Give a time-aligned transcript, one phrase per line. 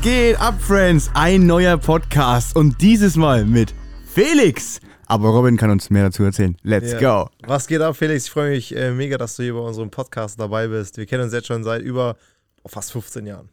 [0.00, 1.10] Was geht ab, Friends?
[1.12, 3.74] Ein neuer Podcast und dieses Mal mit
[4.06, 4.80] Felix.
[5.04, 6.56] Aber Robin kann uns mehr dazu erzählen.
[6.62, 7.24] Let's Ja.
[7.24, 7.30] go.
[7.46, 8.24] Was geht ab, Felix?
[8.24, 10.96] Ich freue mich äh, mega, dass du hier bei unserem Podcast dabei bist.
[10.96, 12.16] Wir kennen uns jetzt schon seit über
[12.62, 13.50] oh, fast 15 Jahren.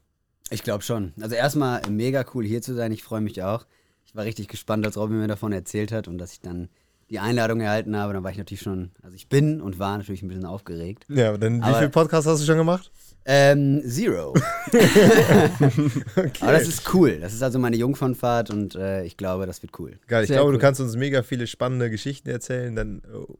[0.49, 1.11] Ich glaube schon.
[1.19, 2.93] Also erstmal mega cool hier zu sein.
[2.93, 3.65] Ich freue mich auch.
[4.05, 6.69] Ich war richtig gespannt, als Robin mir davon erzählt hat und dass ich dann
[7.09, 8.13] die Einladung erhalten habe.
[8.13, 11.07] Dann war ich natürlich schon, also ich bin und war natürlich ein bisschen aufgeregt.
[11.09, 12.89] Ja, denn wie viele Podcasts hast du schon gemacht?
[13.29, 14.33] Ähm, Zero.
[16.39, 17.19] Aber das ist cool.
[17.19, 19.99] Das ist also meine Jungfernfahrt und äh, ich glaube, das wird cool.
[20.07, 20.53] Geil, ich Sehr glaube, cool.
[20.53, 23.33] du kannst uns mega viele spannende Geschichten erzählen, denn äh,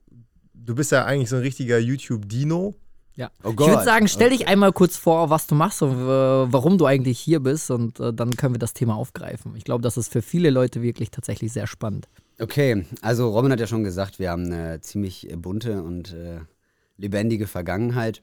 [0.54, 2.76] du bist ja eigentlich so ein richtiger YouTube-Dino.
[3.16, 3.32] Ja.
[3.44, 6.78] Oh ich würde sagen, stell dich einmal kurz vor, was du machst und äh, warum
[6.78, 9.56] du eigentlich hier bist und äh, dann können wir das Thema aufgreifen.
[9.56, 12.10] Ich glaube, das ist für viele Leute wirklich tatsächlich sehr spannend.
[12.40, 16.42] Okay, also Robin hat ja schon gesagt, wir haben eine ziemlich bunte und äh,
[16.98, 18.22] lebendige Vergangenheit.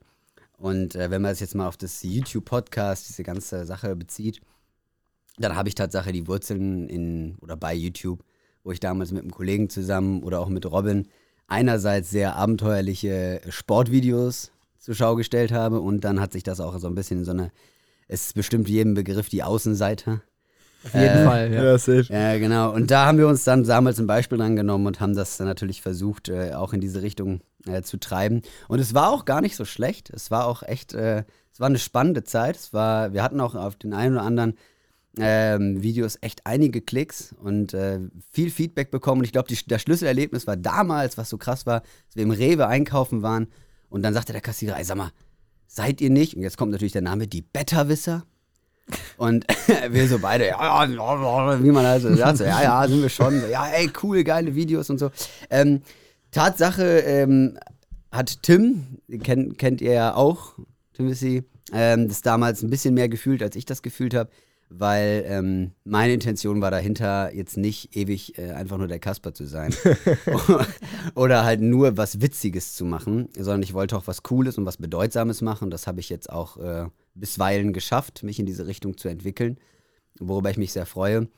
[0.59, 4.41] Und äh, wenn man das jetzt mal auf das YouTube-Podcast, diese ganze Sache bezieht,
[5.39, 8.23] dann habe ich Tatsache die Wurzeln in oder bei YouTube,
[8.63, 11.09] wo ich damals mit einem Kollegen zusammen oder auch mit Robin
[11.49, 16.87] einerseits sehr abenteuerliche Sportvideos zur Schau gestellt habe und dann hat sich das auch so
[16.87, 17.51] ein bisschen in so eine,
[18.07, 20.23] es ist bestimmt jedem Begriff die Außenseite.
[20.85, 21.79] Auf jeden Äh, Fall, ja.
[21.79, 22.07] safe.
[22.11, 22.73] Ja, genau.
[22.73, 25.47] Und da haben wir uns dann damals ein Beispiel dran genommen und haben das dann
[25.47, 28.43] natürlich versucht, äh, auch in diese Richtung äh, zu treiben.
[28.69, 30.11] Und es war auch gar nicht so schlecht.
[30.11, 32.57] Es war auch echt, äh, es war eine spannende Zeit.
[32.57, 34.57] Es war, wir hatten auch auf den einen oder anderen
[35.19, 38.01] ähm, Videos echt einige Klicks und äh,
[38.33, 39.21] viel Feedback bekommen.
[39.21, 42.67] Und ich glaube, das Schlüsselerlebnis war damals, was so krass war, dass wir im Rewe
[42.67, 43.49] einkaufen waren
[43.89, 45.13] und dann sagte der Kassierer, ey, sag mal,
[45.69, 48.25] seid ihr nicht, und jetzt kommt natürlich der Name, die Betterwisser?
[49.17, 49.47] Und
[49.91, 53.41] wir so beide, ja, ja, wie man also sagt, so, ja, ja, sind wir schon.
[53.41, 55.11] So, ja, ey, cool, geile Videos und so.
[55.49, 55.83] Ähm,
[56.35, 57.59] Tatsache ähm,
[58.11, 60.55] hat Tim, kennt, kennt ihr ja auch,
[60.93, 64.31] Timothy, ähm, das damals ein bisschen mehr gefühlt, als ich das gefühlt habe,
[64.69, 69.47] weil ähm, meine Intention war dahinter, jetzt nicht ewig äh, einfach nur der Kasper zu
[69.47, 69.75] sein
[71.15, 74.79] oder halt nur was Witziges zu machen, sondern ich wollte auch was Cooles und was
[74.79, 75.71] Bedeutsames machen.
[75.71, 79.59] Das habe ich jetzt auch äh, bisweilen geschafft, mich in diese Richtung zu entwickeln,
[80.19, 81.29] worüber ich mich sehr freue.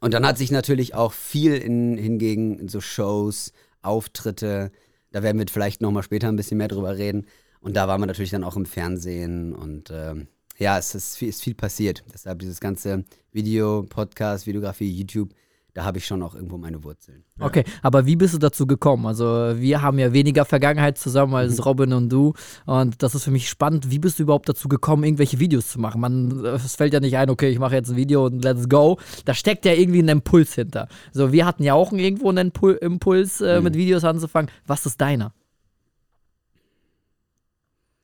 [0.00, 4.70] Und dann hat sich natürlich auch viel in, hingegen in so Shows, Auftritte,
[5.12, 7.26] da werden wir vielleicht nochmal später ein bisschen mehr drüber reden.
[7.60, 11.28] Und da war man natürlich dann auch im Fernsehen und ähm, ja, es ist viel,
[11.28, 12.04] ist viel passiert.
[12.12, 15.30] Deshalb dieses ganze Video, Podcast, Videografie, YouTube,
[15.74, 17.24] da habe ich schon auch irgendwo meine Wurzeln.
[17.38, 19.06] Okay, aber wie bist du dazu gekommen?
[19.06, 19.24] Also
[19.56, 21.62] wir haben ja weniger Vergangenheit zusammen als Mhm.
[21.64, 22.34] Robin und du
[22.66, 23.90] und das ist für mich spannend.
[23.90, 26.00] Wie bist du überhaupt dazu gekommen, irgendwelche Videos zu machen?
[26.00, 28.98] Man, es fällt ja nicht ein, okay, ich mache jetzt ein Video und let's go.
[29.24, 30.88] Da steckt ja irgendwie ein Impuls hinter.
[31.12, 33.64] So, wir hatten ja auch irgendwo einen Impul Impuls, äh, Mhm.
[33.64, 34.50] mit Videos anzufangen.
[34.66, 35.32] Was ist deiner?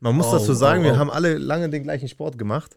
[0.01, 0.97] Man muss Oh, dazu sagen, oh, wir oh.
[0.99, 2.77] haben alle lange den gleichen Sport gemacht.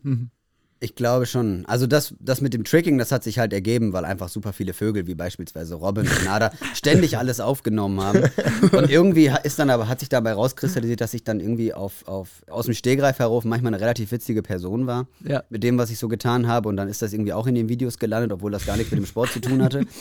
[0.82, 1.66] Ich glaube schon.
[1.66, 4.74] Also das, das mit dem Tricking, das hat sich halt ergeben, weil einfach super viele
[4.74, 8.24] Vögel, wie beispielsweise Robin und Nada, ständig alles aufgenommen haben.
[8.72, 12.30] Und irgendwie ist dann aber, hat sich dabei rauskristallisiert, dass ich dann irgendwie auf, auf,
[12.50, 15.08] aus dem Stegreif herauf manchmal eine relativ witzige Person war.
[15.26, 15.44] Ja.
[15.50, 16.70] Mit dem, was ich so getan habe.
[16.70, 19.02] Und dann ist das irgendwie auch in den Videos gelandet, obwohl das gar nichts mit
[19.02, 19.86] dem Sport zu tun hatte.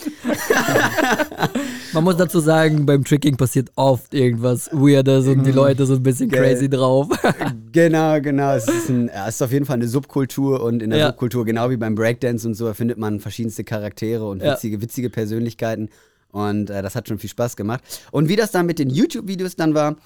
[1.93, 6.03] Man muss dazu sagen, beim Tricking passiert oft irgendwas Weirdes und die Leute sind ein
[6.03, 7.09] bisschen crazy drauf.
[7.73, 8.55] Genau, genau.
[8.55, 11.07] Es ist, ein, es ist auf jeden Fall eine Subkultur und in der Ja.
[11.09, 14.53] Subkultur, genau wie beim Breakdance und so, findet man verschiedenste Charaktere und Ja.
[14.53, 15.89] witzige, witzige Persönlichkeiten.
[16.31, 17.83] Und äh, das hat schon viel Spaß gemacht.
[18.13, 19.97] Und wie das dann mit den YouTube-Videos dann war,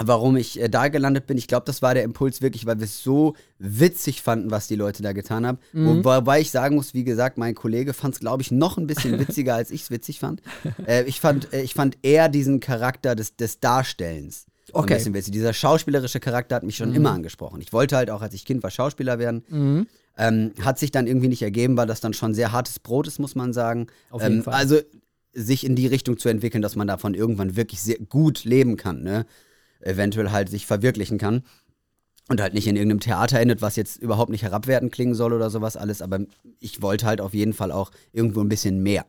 [0.00, 2.84] warum ich äh, da gelandet bin, ich glaube, das war der Impuls wirklich, weil wir
[2.84, 5.58] es so witzig fanden, was die Leute da getan haben.
[5.72, 8.86] Wo, wobei ich sagen muss, wie gesagt, mein Kollege fand es, glaube ich, noch ein
[8.88, 10.42] bisschen witziger, als ich es witzig fand.
[10.86, 14.46] Äh, ich, fand äh, ich fand eher diesen Charakter des, des Darstellens.
[14.72, 14.94] Okay.
[14.94, 15.32] Bisschen witzig.
[15.32, 17.60] Dieser schauspielerische Charakter hat mich schon immer angesprochen.
[17.60, 19.86] Ich wollte halt auch, als ich Kind war, Schauspieler werden.
[20.18, 23.18] Ähm, hat sich dann irgendwie nicht ergeben, weil das dann schon sehr hartes Brot ist,
[23.18, 23.86] muss man sagen.
[24.10, 24.54] Auf jeden ähm, Fall.
[24.54, 24.80] Also
[25.32, 29.02] sich in die Richtung zu entwickeln, dass man davon irgendwann wirklich sehr gut leben kann,
[29.02, 29.26] ne?
[29.80, 31.44] Eventuell halt sich verwirklichen kann.
[32.28, 35.48] Und halt nicht in irgendeinem Theater endet, was jetzt überhaupt nicht herabwertend klingen soll oder
[35.48, 36.20] sowas alles, aber
[36.60, 39.06] ich wollte halt auf jeden Fall auch irgendwo ein bisschen mehr.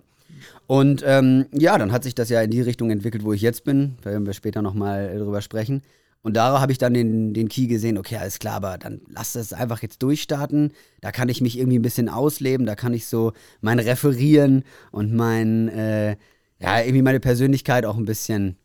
[0.67, 3.63] Und ähm, ja, dann hat sich das ja in die Richtung entwickelt, wo ich jetzt
[3.63, 5.81] bin, da werden wir später nochmal drüber sprechen.
[6.21, 9.33] Und da habe ich dann den, den Key gesehen, okay, alles klar, aber dann lass
[9.33, 10.73] das einfach jetzt durchstarten.
[10.99, 13.31] Da kann ich mich irgendwie ein bisschen ausleben, da kann ich so
[13.61, 16.17] mein Referieren und mein, äh,
[16.59, 18.57] ja, irgendwie meine Persönlichkeit auch ein bisschen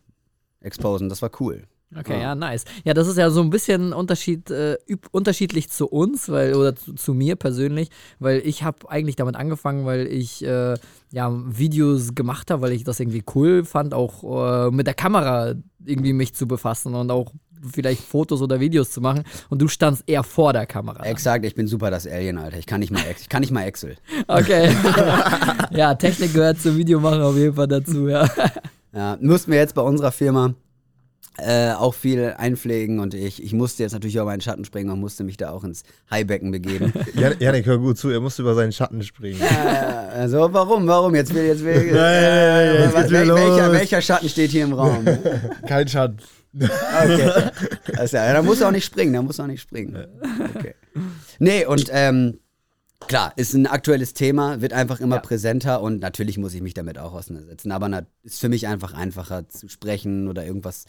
[0.61, 1.09] exposen.
[1.09, 1.63] Das war cool.
[1.99, 2.65] Okay, ja, nice.
[2.85, 4.77] Ja, das ist ja so ein bisschen Unterschied, äh,
[5.13, 7.89] unterschiedlich zu uns, weil, oder zu, zu mir persönlich,
[8.19, 10.75] weil ich habe eigentlich damit angefangen, weil ich äh,
[11.13, 15.55] ja Videos gemacht habe, weil ich das irgendwie cool fand, auch äh, mit der Kamera
[15.85, 17.33] irgendwie mich zu befassen und auch
[17.73, 21.05] vielleicht Fotos oder Videos zu machen und du standst eher vor der Kamera.
[21.05, 22.59] Exakt, ich bin super das Alien, Alter.
[22.59, 23.97] Ich kann nicht mal, ich kann nicht mal Excel.
[24.27, 24.75] Okay.
[25.71, 28.29] ja, Technik gehört zum Videomachen auf jeden Fall dazu, ja.
[28.93, 30.55] Ja, mussten wir jetzt bei unserer Firma
[31.39, 35.01] äh, auch viel einpflegen und ich, ich musste jetzt natürlich über meinen Schatten springen und
[35.01, 36.93] musste mich da auch ins Highbecken begeben.
[37.15, 39.41] Jan- Janik, hör gut zu, er musste über seinen Schatten springen.
[39.41, 39.45] äh,
[40.15, 41.15] also warum, warum?
[41.15, 41.75] Jetzt will, jetzt will.
[41.93, 45.05] nein, nein, jetzt was, wel, welcher, welcher Schatten steht hier im Raum?
[45.67, 46.19] Kein Schatten.
[46.57, 47.51] Okay.
[47.97, 50.07] Also, ja, da muss er auch nicht springen, da muss er auch nicht springen.
[50.55, 50.75] Okay.
[51.41, 52.39] Nee, und ähm,
[53.09, 55.21] klar, ist ein aktuelles Thema, wird einfach immer Ja.
[55.23, 57.73] präsenter und natürlich muss ich mich damit auch auseinandersetzen.
[57.73, 60.85] Aber na, ist für mich einfach einfacher zu sprechen oder irgendwas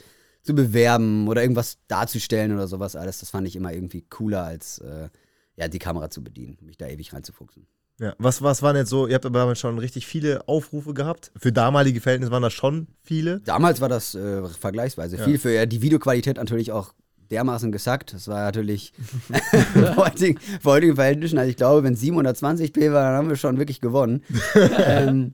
[0.46, 3.20] zu bewerben oder irgendwas darzustellen oder sowas alles.
[3.20, 5.10] Das fand ich immer irgendwie cooler, als äh,
[5.56, 7.68] ja, die Kamera zu bedienen, mich da ewig reinzufuchsen.
[8.00, 11.32] Ja, was, was waren jetzt so, ihr habt aber damals schon richtig viele Aufrufe gehabt.
[11.38, 13.40] Für damalige Verhältnisse waren das schon viele.
[13.40, 16.94] Damals war das äh, vergleichsweise viel für ja, die Videoqualität natürlich auch
[17.32, 18.14] dermaßen gesackt.
[18.14, 18.94] Das war natürlich
[19.74, 21.38] vor heutigen, vor heutigen Verhältnissen.
[21.38, 24.24] Also ich glaube, wenn 720p war, dann haben wir schon wirklich gewonnen.
[24.86, 25.34] ähm,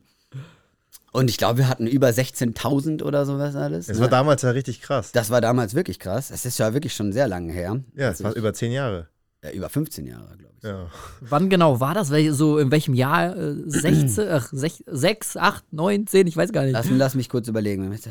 [1.12, 3.86] und ich glaube, wir hatten über 16.000 oder sowas alles.
[3.86, 4.02] Das ne?
[4.02, 5.12] war damals ja richtig krass.
[5.12, 6.30] das war damals wirklich krass.
[6.30, 7.80] Es ist ja wirklich schon sehr lange her.
[7.94, 9.08] Ja, es Also war über zehn Jahre.
[9.44, 10.62] ja, über 15 Jahre, glaube ich.
[10.64, 10.86] Ja.
[11.20, 12.08] Wann genau war das?
[12.08, 13.36] So in welchem Jahr?
[13.36, 16.72] Äh, 16, ach, 6, 6, 8, 9, 10, ich weiß gar nicht.
[16.72, 17.92] Lass, lass mich kurz überlegen.
[17.92, 18.06] Ich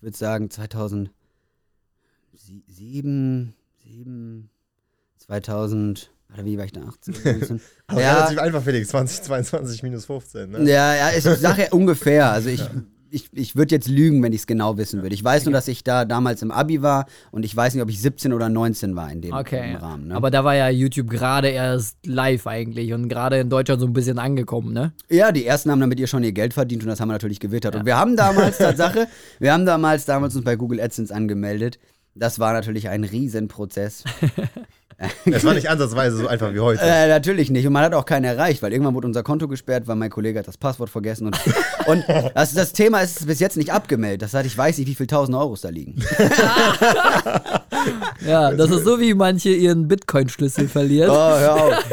[0.00, 1.12] würde sagen 2007,
[3.84, 4.50] 7,
[5.18, 6.82] 2000, warte, wie war ich da?
[6.82, 7.60] 18, 19?
[7.86, 8.88] Aber ja, relativ einfach, Felix.
[8.88, 10.58] 2022 minus 15, ne?
[10.70, 12.30] ja, ja, ich sage ja ungefähr.
[12.32, 12.62] Also ich,
[13.10, 15.14] ich, ich würde jetzt lügen, wenn ich es genau wissen würde.
[15.14, 17.88] Ich weiß nur, dass ich da damals im Abi war und ich weiß nicht, ob
[17.88, 19.76] ich 17 oder 19 war in dem Okay.
[19.80, 20.08] Rahmen.
[20.08, 20.14] Ne?
[20.14, 23.92] Aber da war ja YouTube gerade erst live eigentlich und gerade in Deutschland so ein
[23.92, 24.92] bisschen angekommen, ne?
[25.08, 27.40] Ja, die ersten haben damit ihr schon ihr Geld verdient und das haben wir natürlich
[27.40, 27.74] gewittert.
[27.76, 29.08] Und wir haben damals, Tatsache,
[29.38, 31.78] wir haben damals, damals uns bei Google AdSense angemeldet.
[32.14, 34.04] Das war natürlich ein Riesenprozess.
[35.26, 36.82] Es war nicht ansatzweise so einfach wie heute.
[36.82, 37.66] Äh, natürlich nicht.
[37.66, 40.40] Und man hat auch keinen erreicht, weil irgendwann wurde unser Konto gesperrt, weil mein Kollege
[40.40, 41.26] hat das Passwort vergessen.
[41.28, 41.36] Und,
[41.86, 42.04] und
[42.34, 44.22] das, das Thema ist bis jetzt nicht abgemeldet.
[44.22, 45.94] Das heißt, ich weiß nicht, wie viel tausend Euros da liegen.
[48.26, 51.10] Ja, das ist so, wie manche ihren Bitcoin-Schlüssel Oh, verlieren.
[51.10, 51.84] hör auf.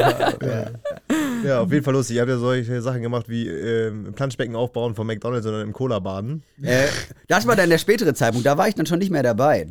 [1.45, 2.15] Ja, auf jeden Fall lustig.
[2.15, 5.99] Ihr habt ja solche Sachen gemacht wie ähm, Planschbecken aufbauen von McDonalds, sondern im Cola
[5.99, 6.43] baden.
[6.61, 6.87] Äh,
[7.27, 8.45] das war dann der spätere Zeitpunkt.
[8.45, 9.67] Da war ich dann schon nicht mehr dabei.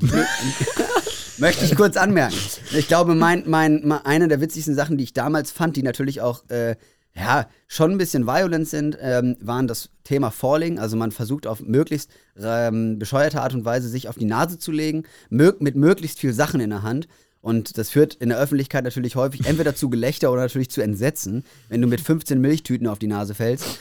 [1.39, 2.37] Möchte ich kurz anmerken.
[2.73, 6.49] Ich glaube, mein, mein, eine der witzigsten Sachen, die ich damals fand, die natürlich auch
[6.49, 6.77] äh,
[7.15, 10.79] ja, schon ein bisschen violent sind, ähm, waren das Thema Falling.
[10.79, 14.73] Also man versucht auf möglichst ähm, bescheuerte Art und Weise sich auf die Nase zu
[14.73, 17.07] legen, mög mit möglichst viel Sachen in der Hand.
[17.41, 21.45] Und das führt in der Öffentlichkeit natürlich häufig entweder zu Gelächter oder natürlich zu Entsetzen,
[21.69, 23.67] wenn du mit 15 Milchtüten auf die Nase fällst.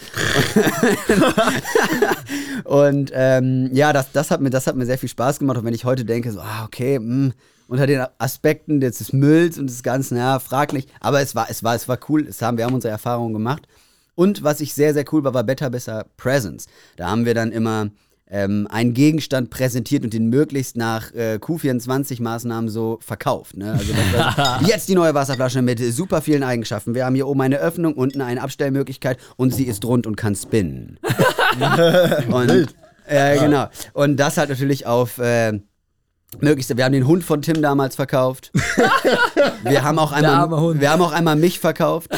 [2.63, 5.57] Und ähm, ja, das, das, hat mir, das hat mir sehr viel Spaß gemacht.
[5.57, 7.31] Und wenn ich heute denke, so, ah, okay, mh,
[7.67, 10.88] unter den Aspekten des, des Mülls und des Ganzen, ja, fraglich.
[11.00, 12.27] Aber es war, es war, es war cool.
[12.27, 13.67] Es haben, wir haben unsere Erfahrungen gemacht.
[14.15, 16.67] Und was ich sehr, sehr cool war, war Better, Besser Presents.
[16.97, 17.89] Da haben wir dann immer
[18.30, 23.58] ähm, einen Gegenstand präsentiert und den möglichst nach äh, Q24-Maßnahmen so verkauft.
[23.58, 23.74] Ne?
[23.74, 26.96] Also das war so, jetzt die neue Wasserflasche mit super vielen Eigenschaften.
[26.96, 30.36] Wir haben hier oben eine Öffnung, unten eine Abstellmöglichkeit und sie ist rund und kann
[30.36, 31.00] spinnen.
[32.32, 32.75] und,
[33.06, 33.68] äh, genau.
[33.94, 35.60] Und das hat natürlich auf äh,
[36.42, 36.75] möglichst.
[36.75, 38.51] Wir haben den Hund von Tim damals verkauft.
[39.63, 42.10] wir haben auch einmal, wir haben auch einmal mich verkauft.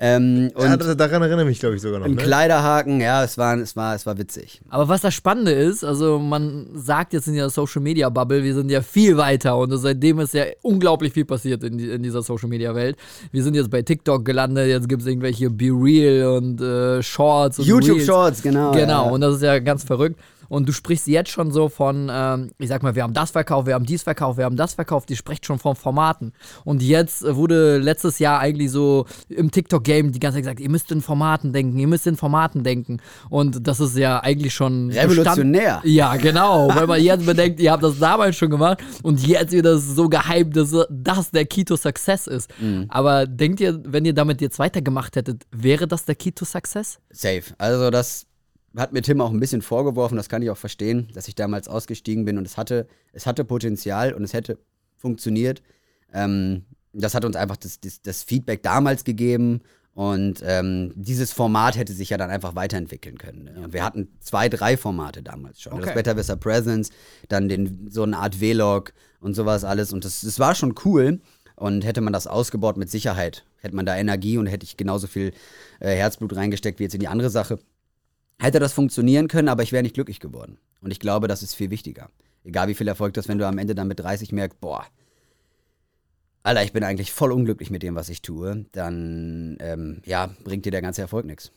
[0.00, 2.06] Ähm, und Ja, da- daran erinnere ich mich, glaube ich, sogar noch.
[2.06, 2.22] ein Ne?
[2.22, 4.60] Kleiderhaken, ja, es war, es war, es war witzig.
[4.68, 8.54] Aber was das Spannende ist, also man sagt jetzt in der Social Media Bubble, wir
[8.54, 12.22] sind ja viel weiter und seitdem ist ja unglaublich viel passiert in, die, in dieser
[12.22, 12.96] Social Media Welt.
[13.32, 17.58] Wir sind jetzt bei TikTok gelandet, jetzt gibt es irgendwelche Be Real und äh, Shorts
[17.58, 18.06] und YouTube Reels.
[18.06, 18.72] Shorts, genau.
[18.72, 19.10] Genau, Ja.
[19.10, 20.18] und das ist ja ganz verrückt.
[20.48, 23.66] Und du sprichst jetzt schon so von, ähm, ich sag mal, wir haben das verkauft,
[23.66, 26.32] wir haben dies verkauft, wir haben das verkauft, die spricht schon von Formaten.
[26.64, 30.70] Und jetzt äh, wurde letztes Jahr eigentlich so im TikTok-Game die ganze Zeit gesagt, ihr
[30.70, 32.98] müsst in Formaten denken, ihr müsst in Formaten denken.
[33.30, 35.80] Und das ist ja eigentlich schon Revolutionär.
[35.82, 39.52] Bestand- Ja, genau, weil man jetzt bedenkt, ihr habt das damals schon gemacht und jetzt
[39.52, 42.50] wird das so gehypt, dass das der Key to Success ist.
[42.60, 42.86] Mhm.
[42.88, 46.98] Aber denkt ihr, wenn ihr damit jetzt weitergemacht hättet, wäre das der Key to Success?
[47.10, 47.42] Safe.
[47.58, 48.24] Also das
[48.78, 51.68] hat mir Tim auch ein bisschen vorgeworfen, das kann ich auch verstehen, dass ich damals
[51.68, 54.58] ausgestiegen bin und es hatte, es hatte Potenzial und es hätte
[54.96, 55.62] funktioniert.
[56.12, 59.60] Ähm, das hat uns einfach das, das, das Feedback damals gegeben
[59.94, 63.44] und ähm, dieses Format hätte sich ja dann einfach weiterentwickeln können.
[63.44, 63.60] Ne?
[63.64, 65.72] Und wir hatten zwei, drei Formate damals schon.
[65.72, 65.94] Das Okay.
[65.94, 66.90] Better Besser Presence,
[67.28, 71.20] dann den, so eine Art Vlog und sowas alles und das, das war schon cool.
[71.56, 75.08] Und hätte man das ausgebaut, mit Sicherheit hätte man da Energie und hätte ich genauso
[75.08, 75.32] viel
[75.80, 77.58] äh, Herzblut reingesteckt wie jetzt in die andere Sache
[78.38, 80.58] hätte das funktionieren können, aber ich wäre nicht glücklich geworden.
[80.80, 82.10] Und ich glaube, das ist viel wichtiger.
[82.44, 84.86] egal wie viel Erfolg das, wenn du am Ende dann mit 30 merkst, boah,
[86.44, 90.64] Alter, ich bin eigentlich voll unglücklich mit dem, was ich tue, dann ähm, ja, bringt
[90.64, 91.50] dir der ganze Erfolg nichts.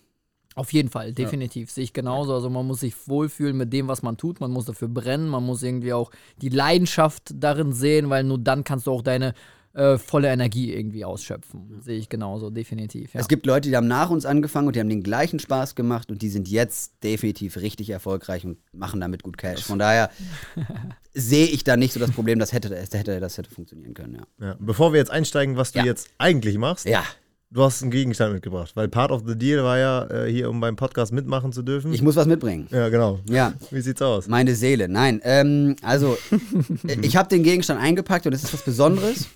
[0.53, 1.71] Auf jeden Fall, definitiv.
[1.71, 2.33] Sehe ich genauso.
[2.33, 4.41] Also man muss sich wohlfühlen mit dem, was man tut.
[4.41, 5.29] Man muss dafür brennen.
[5.29, 6.11] Man muss irgendwie auch
[6.41, 9.33] die Leidenschaft darin sehen, weil nur dann kannst du auch deine
[9.73, 11.81] äh, volle Energie irgendwie ausschöpfen.
[11.81, 13.13] Sehe ich genauso, definitiv.
[13.13, 13.19] Ja.
[13.21, 16.11] Es gibt Leute, die haben nach uns angefangen und die haben den gleichen Spaß gemacht
[16.11, 19.63] und die sind jetzt definitiv richtig erfolgreich und machen damit gut Cash.
[19.63, 20.09] Von daher
[21.13, 24.15] sehe ich da nicht so das Problem, das hätte, das hätte, das hätte funktionieren können,
[24.39, 24.47] ja.
[24.47, 24.55] Ja.
[24.59, 25.85] Bevor wir jetzt einsteigen, was du Ja.
[25.85, 27.03] jetzt eigentlich machst, Ja,
[27.51, 30.59] du hast einen Gegenstand mitgebracht, weil Part of the Deal war ja, äh, hier um
[30.61, 31.93] beim Podcast mitmachen zu dürfen.
[31.93, 32.67] ich muss was mitbringen.
[32.71, 33.19] ja, genau.
[33.29, 34.27] Ja, Wie sieht's aus?
[34.27, 34.87] meine Seele.
[34.87, 36.17] Nein, ähm, also
[37.01, 39.27] ich habe den Gegenstand eingepackt und es ist was Besonderes.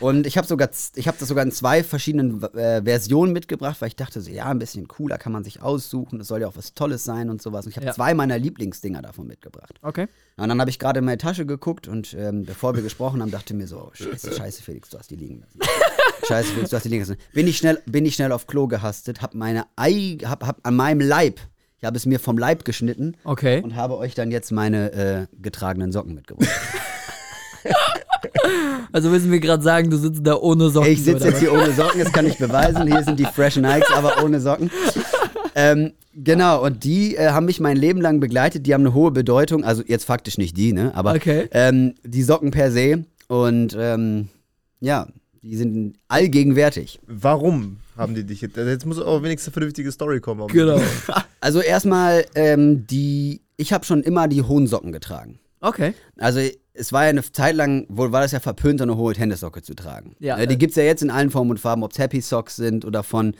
[0.00, 3.88] Und ich habe sogar, ich habe das sogar in zwei verschiedenen äh, Versionen mitgebracht, weil
[3.88, 6.20] ich dachte so, ja, ein bisschen cooler kann man sich aussuchen.
[6.20, 7.64] Es soll ja auch was Tolles sein und sowas.
[7.64, 7.92] Und ich habe Ja.
[7.94, 9.74] zwei meiner Lieblingsdinger davon mitgebracht.
[9.82, 10.08] Okay.
[10.36, 13.30] Und dann habe ich gerade in meine Tasche geguckt und ähm, bevor wir gesprochen haben,
[13.30, 15.58] dachte mir so, oh, scheiße, scheiße, Felix, du hast die liegen lassen.
[16.26, 17.16] Scheiße, Felix, du hast die liegen lassen.
[17.32, 20.76] Bin ich schnell, bin ich schnell auf Klo gehastet, hab meine Ei, hab, hab an
[20.76, 21.40] meinem Leib,
[21.78, 23.60] ich habe es mir vom Leib geschnitten Okay.
[23.62, 26.48] und habe euch dann jetzt meine äh, getragenen Socken mitgebracht.
[28.92, 30.90] Also willst du mir gerade sagen, du sitzt da ohne Socken.
[30.90, 32.86] Ich sitze oder jetzt hier ohne Socken, das kann ich beweisen.
[32.86, 34.70] Hier sind die Fresh Nikes, aber ohne Socken.
[35.54, 38.66] Ähm, genau, und die äh, haben mich mein Leben lang begleitet.
[38.66, 39.64] Die haben eine hohe Bedeutung.
[39.64, 40.92] Also jetzt faktisch nicht die, ne?
[40.94, 41.48] Aber Okay.
[41.52, 43.04] ähm, die Socken per se.
[43.28, 44.28] Und ähm,
[44.80, 45.08] ja,
[45.46, 46.98] die sind allgegenwärtig.
[47.06, 48.56] Warum haben die dich jetzt?
[48.56, 50.46] Jetzt muss auch wenigstens eine vernünftige Story kommen.
[50.48, 50.80] Genau.
[51.38, 55.38] Also erstmal, ähm, die, ich habe schon immer die hohen Socken getragen.
[55.60, 55.94] Okay.
[56.18, 56.40] Also
[56.74, 59.62] es war ja eine Zeit lang, wohl war das ja verpönt, so eine hohe Tennissocke
[59.62, 60.16] zu tragen.
[60.18, 60.38] Ja.
[60.38, 62.56] Äh, die gibt es ja jetzt in allen Formen und Farben, ob es Happy Socks
[62.56, 63.34] sind oder von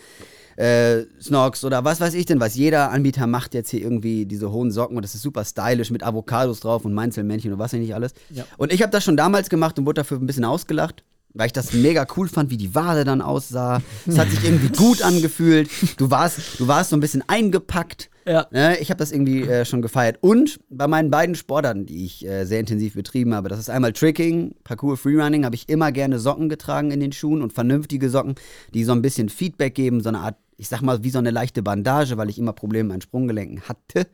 [0.57, 4.53] äh, Snox oder was weiß ich denn, was jeder Anbieter macht jetzt hier irgendwie diese
[4.53, 7.81] hohen Socken und das ist super stylisch mit Avocados drauf und Mainzelmännchen und was weiß
[7.81, 8.13] ich nicht alles.
[8.31, 8.45] Ja.
[8.57, 11.03] Und ich habe das schon damals gemacht und wurde dafür ein bisschen ausgelacht.
[11.37, 13.83] Weil ich das mega cool fand, wie die Wade dann aussah.
[14.07, 15.69] Es hat sich irgendwie gut angefühlt.
[15.99, 18.11] Du warst, du warst so ein bisschen eingepackt.
[18.27, 18.47] Ja.
[18.51, 20.19] Ne, ich habe das irgendwie äh, schon gefeiert.
[20.21, 23.93] Und bei meinen beiden Sportarten, die ich äh, sehr intensiv betrieben habe, das ist einmal
[23.93, 28.35] Tricking, Parkour, Freerunning, habe ich immer gerne Socken getragen in den Schuhen und vernünftige Socken,
[28.75, 31.31] die so ein bisschen Feedback geben, so eine Art, ich sag mal, wie so eine
[31.31, 34.09] leichte Bandage, weil ich immer Probleme mit meinen Sprunggelenken hatte.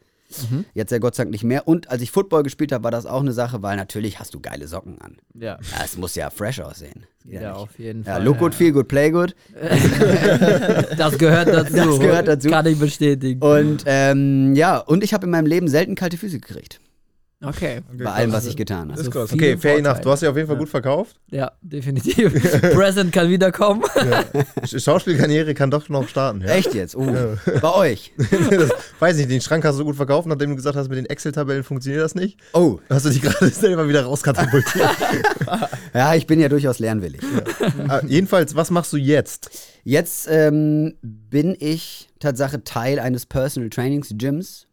[0.74, 1.66] Jetzt ja Gott sei Dank nicht mehr.
[1.68, 4.40] Und als ich Football gespielt habe, war das auch eine Sache, weil natürlich hast du
[4.40, 5.16] geile Socken an.
[5.34, 5.58] Ja.
[5.72, 7.06] Ja, es muss ja fresh aussehen.
[7.24, 7.50] Ja, nicht.
[7.50, 8.24] auf jeden Ja, Fall.
[8.24, 9.34] look good, feel good, play good.
[10.96, 11.74] Das gehört dazu.
[11.74, 12.48] Das gehört dazu.
[12.50, 13.40] Kann ich bestätigen.
[13.42, 16.80] Und ähm, ja, und ich habe in meinem Leben selten kalte Füße gekriegt.
[17.44, 17.80] Okay.
[17.98, 19.00] Bei allem, was ich getan habe.
[19.00, 19.32] Ist krass.
[19.32, 19.84] Okay, fair enough.
[19.86, 20.04] Vorteile.
[20.04, 21.16] Du hast dich auf jeden Fall gut verkauft.
[21.30, 22.32] Ja, definitiv.
[22.72, 23.82] Present kann wiederkommen.
[24.62, 26.40] Sch- Schauspielkarriere kann doch noch starten.
[26.42, 26.48] Ja?
[26.54, 26.94] Echt jetzt?
[26.96, 27.06] Oh,
[27.60, 28.12] bei euch.
[28.50, 28.70] das,
[29.00, 31.64] weiß nicht, den Schrank hast du gut verkauft, nachdem du gesagt hast, mit den Excel-Tabellen
[31.64, 32.38] funktioniert das nicht.
[32.52, 34.88] Oh, Hast du dich gerade selber wieder rauskatapultiert.
[35.94, 37.20] ja, ich bin ja durchaus lernwillig.
[37.88, 39.50] Ah, jedenfalls, was machst du jetzt?
[39.84, 44.68] Jetzt ähm, bin ich Tatsache Teil eines Personal Trainings Gyms.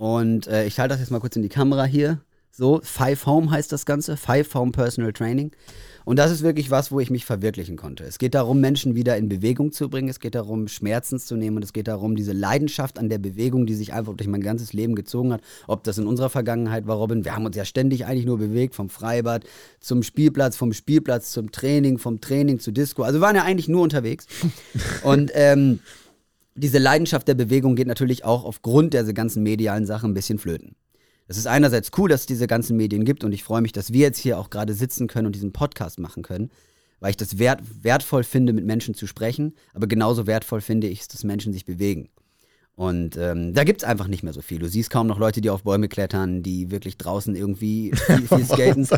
[0.00, 2.20] Und äh, ich halte das jetzt mal kurz in die Kamera hier.
[2.50, 4.16] So, Five Home heißt das Ganze.
[4.16, 5.50] Five Home Personal Training.
[6.06, 8.04] Und das ist wirklich was, wo ich mich verwirklichen konnte.
[8.04, 10.08] Es geht darum, Menschen wieder in Bewegung zu bringen.
[10.08, 11.56] Es geht darum, Schmerzen zu nehmen.
[11.56, 14.72] Und es geht darum, diese Leidenschaft an der Bewegung, die sich einfach durch mein ganzes
[14.72, 15.42] Leben gezogen hat.
[15.66, 17.26] Ob das in unserer Vergangenheit war, Robin.
[17.26, 18.74] Wir haben uns ja ständig eigentlich nur bewegt.
[18.74, 19.44] Vom Freibad
[19.80, 23.02] zum Spielplatz, vom Spielplatz zum Training, vom Training zu Disco.
[23.02, 24.26] Also wir waren ja eigentlich nur unterwegs.
[25.02, 25.80] Und ähm,
[26.60, 30.76] diese Leidenschaft der Bewegung geht natürlich auch aufgrund der ganzen medialen Sachen ein bisschen flöten.
[31.26, 33.92] Es ist einerseits cool, dass es diese ganzen Medien gibt und ich freue mich, dass
[33.92, 36.50] wir jetzt hier auch gerade sitzen können und diesen Podcast machen können,
[36.98, 41.00] weil ich das wert, wertvoll finde, mit Menschen zu sprechen, aber genauso wertvoll finde ich
[41.00, 42.08] es, dass Menschen sich bewegen.
[42.80, 44.58] Und ähm, da gibt es einfach nicht mehr so viel.
[44.58, 48.44] Du siehst kaum noch Leute, die auf Bäume klettern, die wirklich draußen irgendwie viel, viel
[48.50, 48.88] skaten.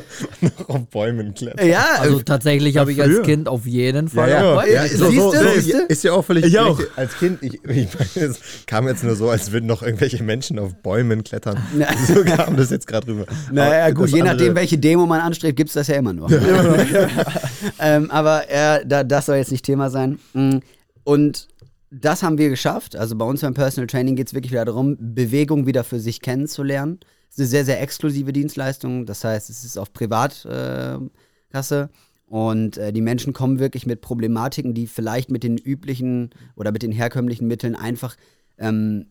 [0.41, 1.67] noch auf Bäumen klettern.
[1.67, 3.23] ja, Also tatsächlich habe ich als.
[3.23, 4.31] Kind auf jeden Fall.
[4.31, 6.79] Ja, auch- ja, so- so- so- ist, ja auch völlig Ich auch.
[6.79, 6.97] richtig.
[6.97, 10.61] Als Kind, ich, ich meine, es kam jetzt nur so, als würden noch irgendwelche Menschen
[10.61, 11.59] auf Bäumen klettern.
[12.07, 13.27] So kam das jetzt gerade rüber.
[13.51, 16.13] Naja, Aber gut, je andere- nachdem, welche Demo man anstrebt, gibt es das ja immer
[16.13, 16.31] noch.
[17.81, 20.21] ähm, aber äh, da, das soll jetzt nicht Thema sein.
[20.35, 20.59] Mm,
[21.05, 21.49] Und
[21.93, 22.97] das haben wir geschafft.
[22.97, 26.23] Also bei uns beim Personal Training geht es wirklich wieder darum, Bewegung wieder für sich
[26.23, 27.01] kennenzulernen.
[27.29, 29.05] Es ist eine sehr, sehr exklusive Dienstleistung.
[29.05, 31.11] Das heißt, es ist auf Privatkasse.
[31.53, 31.89] Äh,
[32.27, 36.83] und äh, die Menschen kommen wirklich mit Problematiken, die vielleicht mit den üblichen oder mit
[36.83, 38.17] den herkömmlichen Mitteln einfach
[38.57, 39.09] ähm,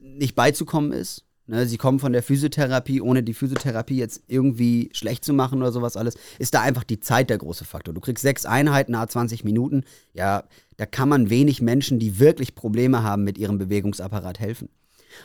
[0.00, 1.24] nicht beizukommen ist.
[1.48, 5.72] Ne, sie kommen von der Physiotherapie, ohne die Physiotherapie jetzt irgendwie schlecht zu machen oder
[5.72, 7.92] sowas alles, ist da einfach die Zeit der große Faktor.
[7.92, 9.82] Du kriegst sechs Einheiten, nahe 20 Minuten.
[10.14, 10.44] Ja,
[10.82, 14.68] da kann man wenig Menschen, die wirklich Probleme haben mit ihrem Bewegungsapparat helfen.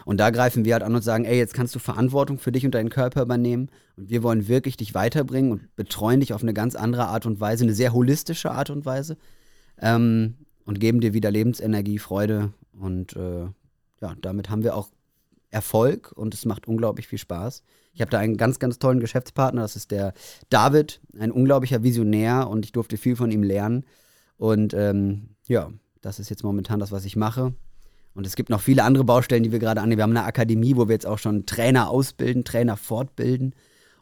[0.05, 2.63] Und da greifen wir halt an und sagen, ey, jetzt kannst du Verantwortung für dich
[2.63, 6.53] und deinen Körper übernehmen und wir wollen wirklich dich weiterbringen und betreuen dich auf eine
[6.53, 9.17] ganz andere Art und Weise, eine sehr holistische Art und Weise
[9.81, 13.45] ähm, und geben dir wieder Lebensenergie, Freude und äh,
[13.99, 14.91] ja, damit haben wir auch
[15.49, 17.63] Erfolg und es macht unglaublich viel Spaß.
[17.93, 20.13] Ich habe da einen ganz, ganz tollen Geschäftspartner, das ist der
[20.51, 23.85] David, ein unglaublicher Visionär und ich durfte viel von ihm lernen.
[24.37, 27.53] Und ähm, ja, das ist jetzt momentan das, was ich mache.
[28.13, 29.99] Und es gibt noch viele andere Baustellen, die wir gerade annehmen.
[29.99, 33.53] Wir haben eine Akademie, wo wir jetzt auch schon Trainer ausbilden, Trainer fortbilden.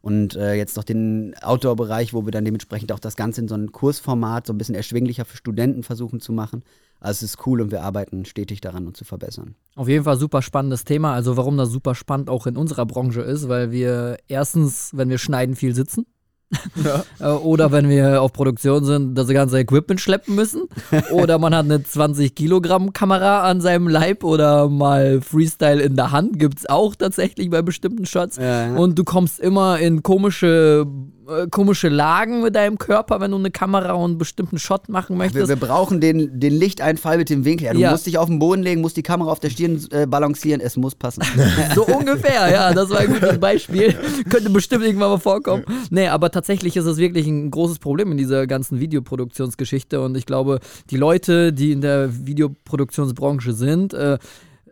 [0.01, 3.55] Und äh, jetzt noch den Outdoor-Bereich, wo wir dann dementsprechend auch das Ganze in so
[3.55, 6.63] ein Kursformat so ein bisschen erschwinglicher für Studenten versuchen zu machen.
[6.99, 9.55] Also es ist cool und wir arbeiten stetig daran, uns zu verbessern.
[9.75, 11.13] Auf jeden Fall super spannendes Thema.
[11.13, 15.17] Also warum das super spannend auch in unserer Branche ist, weil wir erstens, wenn wir
[15.17, 16.05] schneiden, viel sitzen.
[16.83, 17.03] Ja.
[17.19, 20.63] Äh, oder wenn wir auf Produktion sind, das ganze Equipment schleppen müssen.
[21.11, 26.11] Oder man hat eine 20 Kilogramm Kamera an seinem Leib oder mal Freestyle in der
[26.11, 28.35] Hand gibt es auch tatsächlich bei bestimmten Shots.
[28.35, 28.75] Ja, ja.
[28.75, 30.85] Und du kommst immer in komische
[31.27, 35.17] äh, komische Lagen mit deinem Körper, wenn du eine Kamera und einen bestimmten Shot machen
[35.17, 35.47] möchtest.
[35.47, 37.65] Wir, wir brauchen den, den Lichteinfall mit dem Winkel.
[37.65, 37.91] Ja, du ja.
[37.91, 40.77] musst dich auf den Boden legen, musst die Kamera auf der Stirn äh, balancieren, es
[40.77, 41.23] muss passen.
[41.75, 43.93] so ungefähr, ja, das war ein gutes Beispiel.
[44.29, 45.63] Könnte bestimmt irgendwann mal vorkommen.
[45.89, 50.25] Nee, aber tatsächlich ist es wirklich ein großes Problem in dieser ganzen Videoproduktionsgeschichte und ich
[50.25, 54.17] glaube, die Leute, die in der Videoproduktionsbranche sind, äh,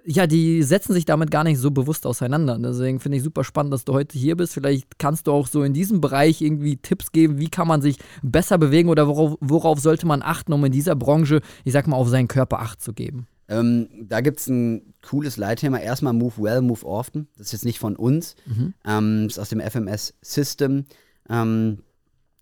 [0.05, 2.57] ja, die setzen sich damit gar nicht so bewusst auseinander.
[2.59, 4.53] Deswegen finde ich super spannend, dass du heute hier bist.
[4.53, 7.97] Vielleicht kannst du auch so in diesem Bereich irgendwie Tipps geben, wie kann man sich
[8.21, 11.95] besser bewegen oder worauf, worauf sollte man achten, um in dieser Branche, ich sag mal,
[11.95, 13.27] auf seinen Körper Acht zu geben.
[13.47, 15.77] Ähm, da gibt es ein cooles Leitthema.
[15.77, 17.27] Erstmal Move Well, Move Often.
[17.37, 18.35] Das ist jetzt nicht von uns.
[18.45, 18.73] Mhm.
[18.85, 20.85] Ähm, das ist aus dem FMS System.
[21.29, 21.79] Ähm,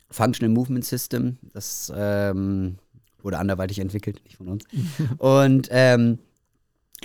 [0.10, 1.38] Functional Movement System.
[1.54, 2.78] Das ähm,
[3.22, 4.64] wurde anderweitig entwickelt, nicht von uns.
[5.18, 6.20] Und ähm,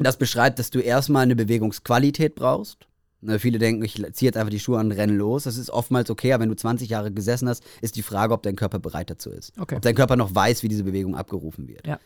[0.04, 2.86] das beschreibt, dass du erstmal eine Bewegungsqualität brauchst.
[3.22, 5.44] Ne, viele denken, ich ziehe jetzt einfach die Schuhe an und renne los.
[5.44, 8.42] Das ist oftmals okay, aber wenn du 20 Jahre gesessen hast, ist die Frage, ob
[8.42, 9.52] dein Körper bereit dazu ist.
[9.58, 9.76] Okay.
[9.76, 11.86] Ob dein Körper noch weiß, wie diese Bewegung abgerufen wird.
[11.86, 11.98] Ja.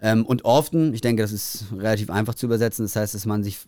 [0.00, 3.42] Ähm, und oft, ich denke, das ist relativ einfach zu übersetzen, das heißt, dass man
[3.42, 3.60] sich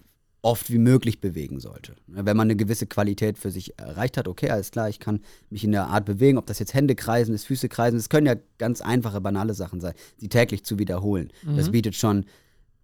[0.43, 1.95] oft wie möglich bewegen sollte.
[2.07, 5.21] Ne, wenn man eine gewisse Qualität für sich erreicht hat, okay, alles klar, ich kann
[5.49, 8.27] mich in der Art bewegen, ob das jetzt Hände kreisen ist, Füße kreisen, das können
[8.27, 11.33] ja ganz einfache, banale Sachen sein, sie täglich zu wiederholen.
[11.45, 11.57] Mhm.
[11.57, 12.27] Das bietet schon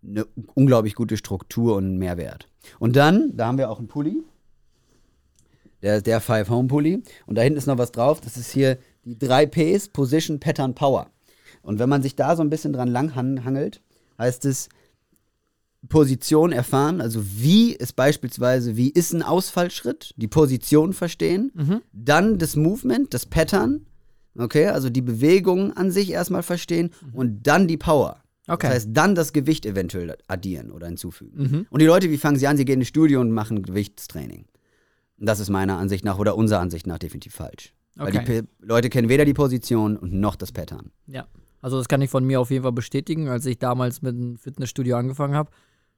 [0.02, 2.48] eine unglaublich gute Struktur und einen Mehrwert.
[2.78, 4.22] Und dann, da haben wir auch einen Pulli.
[5.82, 7.02] Der, der Five Home Pulli.
[7.26, 8.20] Und da hinten ist noch was drauf.
[8.20, 11.10] Das ist hier die 3 Ps, Position, Pattern, Power.
[11.62, 13.80] Und wenn man sich da so ein bisschen dran langhangelt,
[14.18, 14.68] heißt es
[15.88, 21.80] Position erfahren, also wie ist beispielsweise, wie ist ein Ausfallschritt, die Position verstehen, mhm.
[21.92, 23.86] dann das Movement, das Pattern,
[24.38, 27.14] okay, also die Bewegung an sich erstmal verstehen mhm.
[27.14, 28.22] und dann die Power.
[28.46, 28.66] Okay.
[28.66, 31.42] Das heißt, dann das Gewicht eventuell addieren oder hinzufügen.
[31.42, 31.66] Mhm.
[31.70, 32.57] Und die Leute, wie fangen sie an?
[32.57, 34.46] Sie gehen ins Studio und machen Gewichtstraining.
[35.18, 37.74] Das ist meiner Ansicht nach oder unserer Ansicht nach definitiv falsch.
[37.98, 38.05] Okay.
[38.05, 40.90] Weil die P Leute kennen weder die Position und noch das Pattern.
[41.07, 41.26] Ja,
[41.61, 44.38] also das kann ich von mir auf jeden Fall bestätigen, als ich damals mit einem
[44.38, 45.50] Fitnessstudio angefangen habe.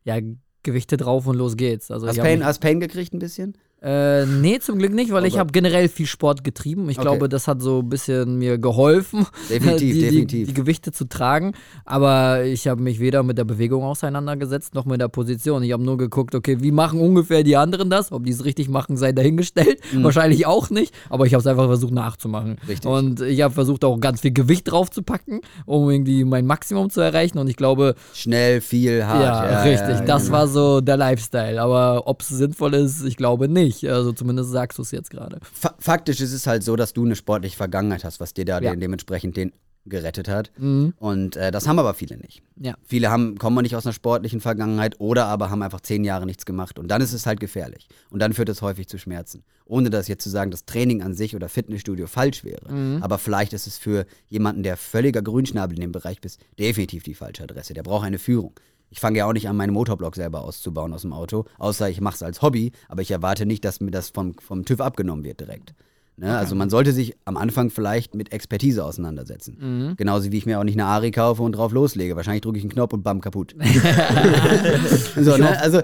[0.05, 0.16] Ja,
[0.64, 1.90] Gewichte drauf und los geht's.
[1.90, 3.57] Also hast, Pain, hast Pain gekriegt ein bisschen?
[3.82, 6.88] Äh, nee, zum Glück nicht, weil oh ich habe generell viel Sport getrieben.
[6.88, 7.08] Ich okay.
[7.08, 10.28] glaube, das hat so ein bisschen mir geholfen, definitiv, die, definitiv.
[10.28, 11.54] Die, die, Gewichte zu tragen.
[11.84, 15.64] Aber ich habe mich weder mit der Bewegung auseinandergesetzt, noch mit der Position.
[15.64, 18.12] Ich habe nur geguckt, okay, wie machen ungefähr die anderen das?
[18.12, 19.80] Ob die es richtig machen, sei dahingestellt.
[19.92, 20.04] Mhm.
[20.04, 22.58] Wahrscheinlich auch nicht, aber ich habe es einfach versucht nachzumachen.
[22.68, 22.88] Richtig.
[22.88, 27.38] Und ich habe versucht auch ganz viel Gewicht draufzupacken, um irgendwie mein Maximum zu erreichen.
[27.38, 27.96] Und ich glaube.
[28.14, 29.22] Schnell, viel, hart.
[29.22, 29.88] Ja, ja richtig.
[29.88, 30.36] Ja, das genau.
[30.36, 31.60] war so der Lifestyle.
[31.60, 33.90] Aber ob es sinnvoll ist, ich glaube nicht nicht.
[33.92, 35.38] Also zumindest sagst du es jetzt gerade.
[35.78, 38.74] Faktisch ist es halt so, dass du eine sportliche Vergangenheit hast, was dir da ja.
[38.76, 39.52] dementsprechend den
[39.85, 40.50] gerettet hat.
[40.58, 40.94] Mhm.
[40.98, 42.42] Und äh, das haben aber viele nicht.
[42.56, 42.74] Ja.
[42.85, 46.46] Viele haben, kommen nicht aus einer sportlichen Vergangenheit oder aber haben einfach zehn Jahre nichts
[46.46, 46.78] gemacht.
[46.78, 47.88] Und dann ist es halt gefährlich.
[48.11, 49.42] Und dann führt es häufig zu Schmerzen.
[49.64, 52.72] Ohne das jetzt zu sagen, dass Training an sich oder Fitnessstudio falsch wäre.
[52.72, 53.02] Mhm.
[53.02, 57.14] Aber vielleicht ist es für jemanden, der völliger Grünschnabel in dem Bereich ist, definitiv die
[57.14, 57.74] falsche Adresse.
[57.74, 58.52] Der braucht eine Führung.
[58.92, 62.00] Ich fange ja auch nicht an, meinen Motorblock selber auszubauen aus dem Auto, außer ich
[62.00, 65.24] mache es als Hobby, aber ich erwarte nicht, dass mir das vom, vom TÜV abgenommen
[65.24, 65.74] wird direkt.
[66.18, 66.26] Ne?
[66.26, 66.37] Okay.
[66.37, 69.57] Also man sollte sich am Anfang vielleicht mit Expertise auseinandersetzen.
[69.59, 69.96] Mhm.
[69.96, 72.16] Genauso wie ich mir auch nicht eine Ari kaufe und drauf loslege.
[72.16, 73.55] Wahrscheinlich drücke ich einen Knopf und bam, kaputt.
[75.16, 75.59] so, ne?
[75.59, 75.81] Also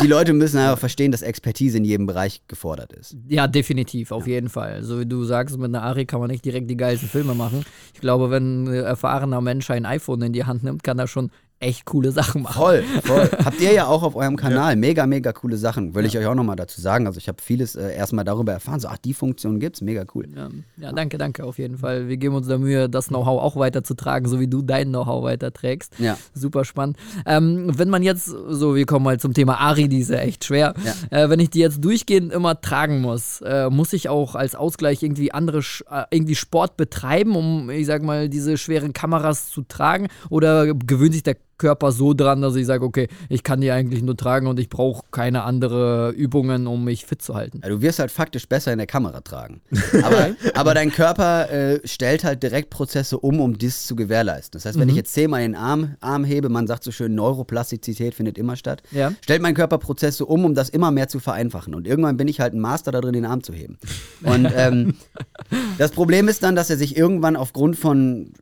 [0.00, 3.16] die Leute müssen einfach verstehen, dass Expertise in jedem Bereich gefordert ist.
[3.26, 4.34] Ja, definitiv, auf ja.
[4.34, 4.84] jeden Fall.
[4.84, 7.64] So wie du sagst, mit einer Ari kann man nicht direkt die geilsten Filme machen.
[7.92, 11.30] Ich glaube, wenn ein erfahrener Mensch ein iPhone in die Hand nimmt, kann er schon
[11.62, 12.54] echt coole Sachen machen.
[12.54, 13.30] Voll, voll.
[13.44, 15.94] Habt ihr ja auch auf eurem Kanal mega, mega coole Sachen.
[15.94, 17.06] Will ich euch auch nochmal dazu sagen.
[17.06, 18.80] Also ich habe vieles äh, erstmal darüber erfahren.
[18.80, 20.26] So, ach, die Funktion gibt's, mega cool.
[20.34, 22.08] Ja, ja, danke, danke auf jeden Fall.
[22.08, 25.98] Wir geben uns da Mühe, das Know-how auch weiterzutragen, so wie du dein Know-how weiterträgst.
[25.98, 26.18] Ja.
[26.34, 26.96] Super spannend.
[27.26, 30.44] Ähm, wenn man jetzt, so wir kommen mal zum Thema Ari, die ist ja echt
[30.44, 30.74] schwer.
[31.10, 35.02] Äh, wenn ich die jetzt durchgehend immer tragen muss, äh, muss ich auch als Ausgleich
[35.02, 40.08] irgendwie andere, äh, irgendwie Sport betreiben, um, ich sag mal, diese schweren Kameras zu tragen?
[40.28, 44.02] Oder gewöhnt sich der Körper so dran, dass ich sage, okay, ich kann die eigentlich
[44.02, 47.60] nur tragen und ich brauche keine andere Übungen, um mich fit zu halten?
[47.62, 49.60] Ja, du wirst halt faktisch besser in der Kamera tragen.
[50.02, 54.58] Aber, aber dein Körper äh, stellt halt direkt Prozesse um, um dies zu gewährleisten.
[54.58, 58.14] Das heißt, wenn ich jetzt zehnmal den Arm, Arm hebe, man sagt so schön, Neuroplastizität
[58.14, 59.12] findet immer statt, Ja.
[59.22, 61.74] stellt mein Körper Prozesse um, um das immer mehr zu vereinfachen.
[61.74, 63.78] Und irgendwann bin ich halt ein Master da drin, den Arm zu heben.
[64.22, 64.94] Und ähm,
[65.78, 68.32] das Problem ist dann, dass er sich irgendwann aufgrund von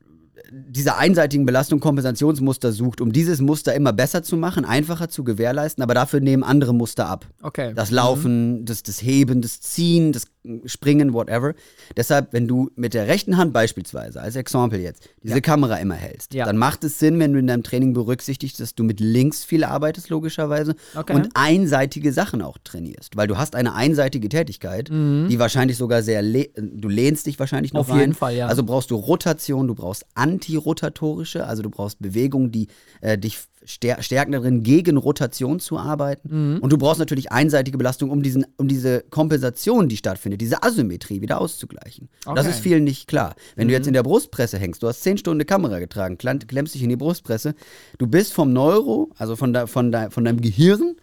[0.51, 5.83] dieser einseitigen Belastung Kompensationsmuster sucht, um dieses Muster immer besser zu machen, einfacher zu gewährleisten,
[5.83, 7.27] aber dafür nehmen andere Muster ab.
[7.43, 7.73] Okay.
[7.75, 10.27] Das Laufen, das, das Heben, das Ziehen, das
[10.65, 11.55] Springen, whatever.
[11.97, 16.33] Deshalb, wenn du mit der rechten Hand beispielsweise, als Exempel jetzt, diese Kamera immer hältst,
[16.33, 16.47] Ja.
[16.47, 19.65] dann macht es Sinn, wenn du in deinem Training berücksichtigst, dass du mit links viel
[19.65, 21.15] arbeitest, logischerweise, Okay.
[21.15, 23.17] und einseitige Sachen auch trainierst.
[23.17, 27.73] Weil du hast eine einseitige Tätigkeit, die wahrscheinlich sogar sehr, le du lehnst dich wahrscheinlich
[27.75, 27.93] noch Mhm.
[27.93, 28.15] Auf jeden rein.
[28.19, 28.47] Fall, ja.
[28.47, 32.69] Also brauchst du Rotation, du brauchst antirotatorische, also du brauchst Bewegungen, die
[33.01, 33.39] äh, dich
[33.71, 36.55] stärken darin, gegen Rotation zu arbeiten.
[36.55, 36.59] Mhm.
[36.61, 41.21] Und du brauchst natürlich einseitige Belastung, um, diesen, um diese Kompensation, die stattfindet, diese Asymmetrie
[41.23, 42.09] wieder auszugleichen.
[42.25, 42.43] Das Okay.
[42.43, 42.49] Mhm.
[42.51, 43.35] ist vielen nicht klar.
[43.57, 46.47] Wenn du jetzt in der Brustpresse hängst, du hast zehn Stunden eine Kamera getragen, klemm-
[46.47, 47.55] klemmst dich in die Brustpresse,
[47.99, 50.97] du bist vom Neuro, also von, de, von, de, von deinem Gehirn,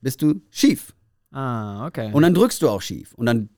[0.00, 0.94] bist du schief.
[1.30, 2.10] Ah, okay.
[2.12, 3.12] Und dann drückst du auch schief.
[3.14, 3.48] Und dann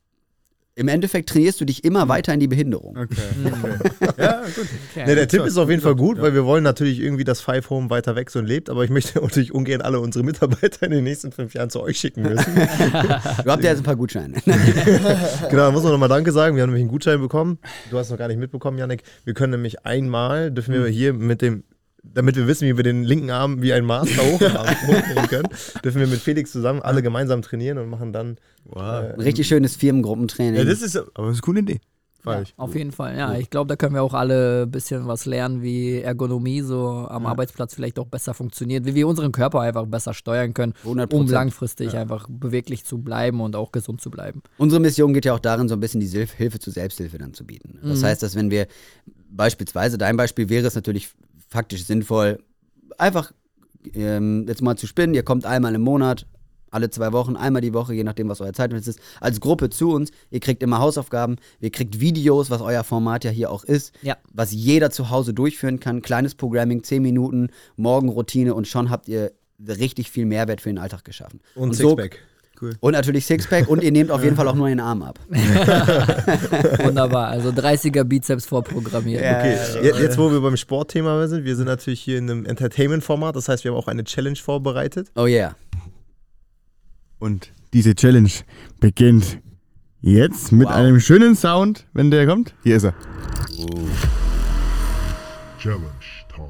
[0.78, 2.08] im Endeffekt trainierst du dich immer Mhm.
[2.10, 2.96] weiter in die Behinderung.
[2.96, 3.16] Okay.
[4.18, 4.66] Ja, gut.
[4.92, 5.06] okay.
[5.06, 7.68] Ne, der Tipp ist auf jeden Fall gut, weil wir wollen natürlich irgendwie, dass Five
[7.70, 11.04] Home weiter wächst und lebt, aber ich möchte natürlich ungern alle unsere Mitarbeiter in den
[11.04, 12.54] nächsten fünf Jahren zu euch schicken müssen.
[13.44, 14.34] Du habt ja jetzt ein paar Gutscheine.
[14.44, 16.56] genau, da muss man nochmal Danke sagen.
[16.56, 17.58] Wir haben nämlich einen Gutschein bekommen.
[17.90, 19.02] Du hast noch gar nicht mitbekommen, Yannick.
[19.24, 21.64] Wir können nämlich einmal, dürfen wir hier mit dem,
[22.14, 25.48] damit wir wissen, wie wir den linken Arm wie ein Master hochnehmen können,
[25.84, 28.36] dürfen wir mit Felix zusammen alle gemeinsam trainieren und machen dann
[28.68, 29.14] Wow.
[29.14, 30.56] Ein richtig schönes Firmengruppentraining.
[30.56, 31.80] Ja, das ist, aber das ist eine coole Idee.
[32.24, 33.38] Ja, auf jeden Fall, ja.
[33.38, 37.24] Ich glaube, da können wir auch alle ein bisschen was lernen, wie Ergonomie so am
[37.24, 41.14] Arbeitsplatz vielleicht auch besser funktioniert, wie wir unseren Körper einfach besser steuern können, 100%.
[41.14, 44.42] um langfristig einfach beweglich zu bleiben und auch gesund zu bleiben.
[44.58, 47.46] Unsere Mission geht ja auch darin, so ein bisschen die Hilfe zur Selbsthilfe dann zu
[47.46, 47.78] bieten.
[47.84, 48.66] Das heißt, dass wenn wir
[49.30, 51.10] beispielsweise, dein Beispiel wäre es natürlich
[51.48, 52.38] faktisch sinnvoll,
[52.98, 53.32] einfach
[53.94, 56.26] ähm, jetzt mal zu spinnen, ihr kommt einmal im Monat,
[56.70, 59.90] alle zwei Wochen, einmal die Woche, je nachdem, was euer Zeitfenster ist, als Gruppe zu
[59.92, 60.10] uns.
[60.30, 64.16] Ihr kriegt immer Hausaufgaben, ihr kriegt Videos, was euer Format ja hier auch ist, Ja.
[64.32, 66.02] was jeder zu Hause durchführen kann.
[66.02, 69.32] Kleines Programming, 10 Minuten, Morgenroutine und schon habt ihr
[69.66, 71.40] richtig viel Mehrwert für den Alltag geschaffen.
[71.54, 71.96] und, so-
[72.58, 72.82] Sixpack.
[72.82, 75.18] Und natürlich Sixpack und ihr nehmt auf jeden Fall auch nur den Arm ab.
[76.84, 79.20] Wunderbar, also 30er Bizeps vorprogrammiert.
[79.22, 83.36] Okay, je- jetzt wo wir beim Sportthema sind, wir sind natürlich hier in einem Entertainment-Format,
[83.36, 85.10] das heißt, wir haben auch eine Challenge vorbereitet.
[85.16, 85.54] Oh yeah.
[87.18, 88.30] Und diese Challenge
[88.80, 89.38] beginnt
[90.00, 90.74] jetzt mit Wow.
[90.74, 92.54] einem schönen Sound, wenn der kommt.
[92.62, 92.94] Hier ist er.
[95.58, 95.82] Challenge
[96.28, 96.48] time.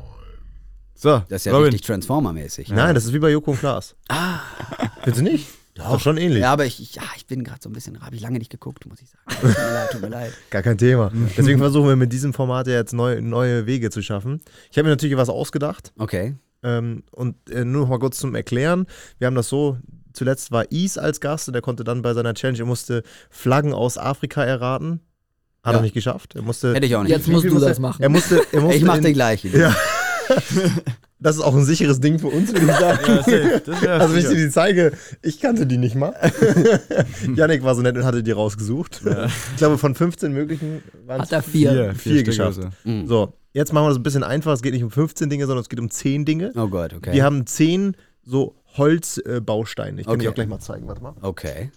[0.95, 1.67] So, Das ist ja Robin.
[1.73, 2.69] richtig Transformer-mäßig.
[2.71, 3.95] Nein, das ist wie bei Joko und Klaas.
[4.09, 4.41] Ah.
[5.03, 5.49] Findest du nicht?
[5.77, 6.41] Ist doch schon ähnlich.
[6.41, 8.51] Ja, aber ich, ich, ja, ich bin gerade so ein bisschen, habe ich lange nicht
[8.51, 9.25] geguckt, muss ich sagen.
[9.41, 10.33] Tut mir leid, tut mir leid.
[10.51, 11.11] Gar kein Thema.
[11.37, 14.41] Deswegen versuchen wir mit diesem Format ja jetzt neue, neue Wege zu schaffen.
[14.71, 15.93] Ich habe mir natürlich was ausgedacht.
[15.99, 16.35] Okay.
[16.63, 18.87] Ähm, und äh, nur noch mal kurz zum Erklären.
[19.19, 19.77] Wir haben das so,
[20.15, 23.73] zuletzt war Is als Gast und der konnte dann bei seiner Challenge, er musste Flaggen
[23.75, 25.01] aus Afrika erraten.
[25.63, 25.79] Hat Ja.
[25.81, 26.35] er nicht geschafft.
[26.37, 27.11] Er musste, Hätte ich auch nicht.
[27.13, 28.03] Jetzt musst du musste- das machen.
[28.03, 29.53] Er musste, er musste ich mache den gleichen.
[29.59, 29.75] Ja.
[31.19, 32.99] Das ist auch ein sicheres Ding für uns, würde ich sagen.
[33.07, 33.63] Ja, safe.
[33.65, 36.15] Das wär Also wenn ich dir die zeige, ich kannte die nicht mal.
[37.35, 39.01] Yannick war so nett und hatte die rausgesucht.
[39.53, 41.71] Ich glaube, von 15 möglichen waren Hat er vier.
[41.71, 42.61] Vier, vier geschafft.
[42.85, 43.07] Mhm.
[43.07, 44.53] So, jetzt machen wir das ein bisschen einfacher.
[44.55, 46.53] Es geht nicht um 15 Dinge, sondern es geht um 10 Dinge.
[46.55, 47.13] Oh Gott, okay.
[47.15, 50.01] Wir haben 10 so Holzbausteine.
[50.03, 50.29] Ich kann die Okay.
[50.31, 50.87] auch gleich mal zeigen.
[50.87, 51.15] Warte mal.
[51.23, 51.71] okay.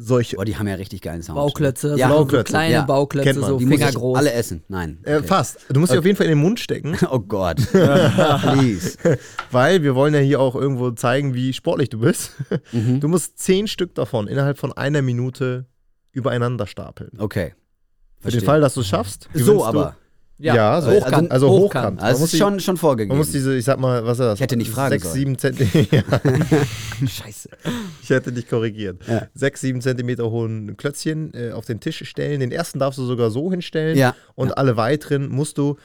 [0.00, 0.36] Solche.
[0.36, 1.36] Boah, die haben ja richtig geilen Sound.
[1.36, 2.82] Bauklötze, Ja, so, Bauklötze, kleine ja.
[2.82, 4.16] Bauklötze, so Die fingergroß.
[4.16, 4.62] alle essen.
[4.68, 4.98] Nein.
[5.02, 5.26] Äh, Okay.
[5.26, 5.66] fast.
[5.70, 7.56] Du musst sie auf jeden Fall in den Mund stecken, Oh Gott.
[7.72, 8.96] Please.
[9.50, 12.32] weil wir wollen ja hier auch irgendwo zeigen, wie sportlich du bist.
[12.72, 13.00] Mhm.
[13.00, 15.66] Du musst 10 Stück davon innerhalb von einer Minute
[16.12, 17.10] übereinander stapeln.
[17.18, 17.54] Okay.
[18.20, 19.28] Für den Fall, dass du es schaffst.
[19.34, 19.96] So, aber.
[20.40, 20.92] Ja, so.
[20.92, 21.30] hochkant.
[21.32, 21.64] Also hochkant.
[21.64, 21.96] hochkant.
[21.96, 23.08] Man Also ist die- schon, schon vorgegeben.
[23.08, 24.34] Man muss diese, ich sag mal, was ist das?
[24.36, 25.14] Ich hätte nicht fragen 6, sollen.
[25.14, 26.20] 7 Zentimeter.
[27.06, 27.48] Scheiße.
[28.02, 29.02] ich hätte dich korrigiert.
[29.08, 29.26] Ja.
[29.34, 32.40] 6, 7 Zentimeter hohen Klötzchen äh, auf den Tisch stellen.
[32.40, 33.96] Den ersten darfst du sogar so hinstellen.
[33.98, 34.14] Ja.
[34.34, 35.76] Und alle weiteren musst du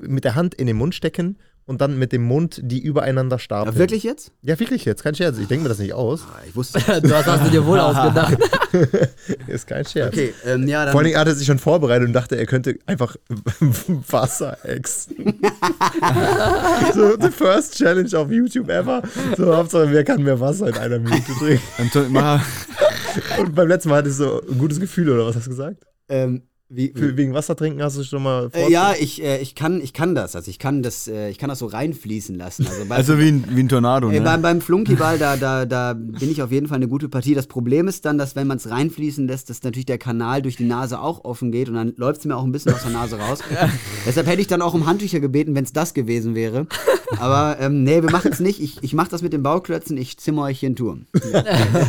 [0.00, 3.74] mit der Hand in den Mund stecken und dann mit dem Mund die übereinander stapeln.
[3.74, 4.32] Ja, wirklich jetzt?
[4.42, 5.38] Ja, wirklich jetzt, kein Scherz.
[5.38, 6.22] Ich denke mir das nicht aus.
[6.28, 6.80] Ah, Ich wusste.
[7.02, 8.36] Das hast du dir wohl ausgedacht.
[9.46, 10.12] Ist kein Scherz.
[10.12, 10.92] Okay, ähm, ja, dann.
[10.92, 13.16] Vor Dingen hat er sich schon vorbereitet und dachte, er könnte einfach
[14.10, 15.14] Wasser exen.
[16.94, 19.02] so, the first challenge auf YouTube ever.
[19.36, 21.62] So, Hauptsache, wer kann mehr Wasser in einer Minute trinken?
[23.38, 25.84] Und beim letzten Mal hattest du so ein gutes Gefühl, oder was hast du gesagt?
[26.08, 26.42] ähm,
[26.74, 29.80] wie, Für, wegen Wasser trinken hast du schon mal äh, ja, ich, äh, ich, kann,
[29.80, 30.34] ich kann das.
[30.34, 32.66] Also ich kann das, äh, ich kann das so reinfließen lassen.
[32.66, 34.20] Also, bei, also wie ein, wie ein Tornado, ne?
[34.22, 37.34] beim, beim Flunkyball, da, da, da bin ich auf jeden Fall eine gute Partie.
[37.34, 40.56] Das Problem ist dann, dass wenn man es reinfließen lässt, dass natürlich der Kanal durch
[40.56, 42.92] die Nase auch offen geht und dann läuft es mir auch ein bisschen aus der
[42.92, 43.40] Nase raus.
[44.06, 46.66] Deshalb hätte ich dann auch um Handtücher gebeten, wenn es das gewesen wäre.
[47.18, 48.60] Aber ähm, nee, wir machen es nicht.
[48.60, 49.96] Ich, ich mache das mit den Bauklötzen.
[49.98, 51.06] Ich zimmer euch hier einen Turm.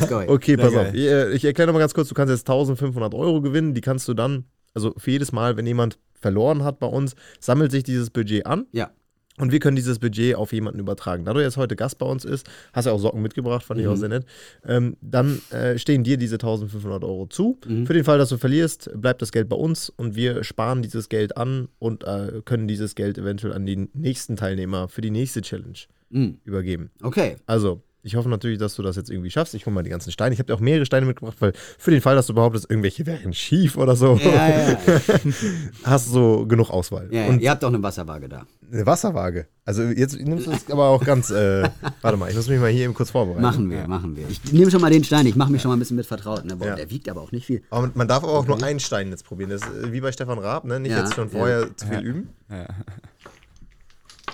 [0.10, 0.24] Go.
[0.28, 0.88] Okay, pass geil.
[0.88, 0.94] auf.
[0.94, 3.82] Ich, äh, ich erkläre noch mal ganz kurz, du kannst jetzt 1500 Euro gewinnen, die
[3.82, 7.84] kannst du dann, also für jedes Mal, wenn jemand verloren hat bei uns, sammelt sich
[7.84, 8.92] dieses Budget an Ja.
[9.40, 11.26] und wir können dieses Budget auf jemanden übertragen.
[11.26, 13.88] Da du jetzt heute Gast bei uns ist, hast ja auch Socken mitgebracht, fand ich
[13.88, 14.26] auch sehr nett,
[14.66, 17.58] ähm, dann äh, stehen dir diese 1500 Euro zu.
[17.62, 21.10] Für den Fall, dass du verlierst, bleibt das Geld bei uns und wir sparen dieses
[21.10, 25.42] Geld an und äh, können dieses Geld eventuell an den nächsten Teilnehmer für die nächste
[25.42, 26.38] Challenge Mhm.
[26.46, 26.92] übergeben.
[27.02, 27.38] Okay.
[27.48, 29.54] Also, ich hoffe natürlich, dass du das jetzt irgendwie schaffst.
[29.56, 30.34] Ich hole mal die ganzen Steine.
[30.34, 33.06] Ich habe dir auch mehrere Steine mitgebracht, weil für den Fall, dass du behauptest, irgendwelche
[33.06, 34.78] wären schief oder so, Ja, ja, ja.
[35.84, 37.08] hast du so genug Auswahl.
[37.12, 37.28] ja, ja.
[37.30, 38.46] Und Ihr habt auch eine Wasserwaage da.
[38.72, 39.48] eine Wasserwaage.
[39.66, 41.30] Also jetzt nimmst du es aber auch ganz.
[41.30, 41.70] Äh,
[42.02, 43.42] warte mal, ich muss mich mal hier eben kurz vorbereiten.
[43.42, 44.28] Machen wir, machen wir.
[44.28, 45.26] Ich nehme schon mal den Stein.
[45.26, 46.44] Ich mache mich schon mal ein bisschen mit vertraut.
[46.44, 46.58] Ne?
[46.58, 46.76] Boah, Ja.
[46.76, 47.62] der wiegt aber auch nicht viel.
[47.70, 49.50] Aber man darf aber auch nur einen Stein jetzt probieren.
[49.52, 50.82] Das ist äh, wie bei Stefan Raab, ne?
[50.82, 51.38] Nicht Ja, jetzt schon ja.
[51.40, 52.30] vorher zu viel üben.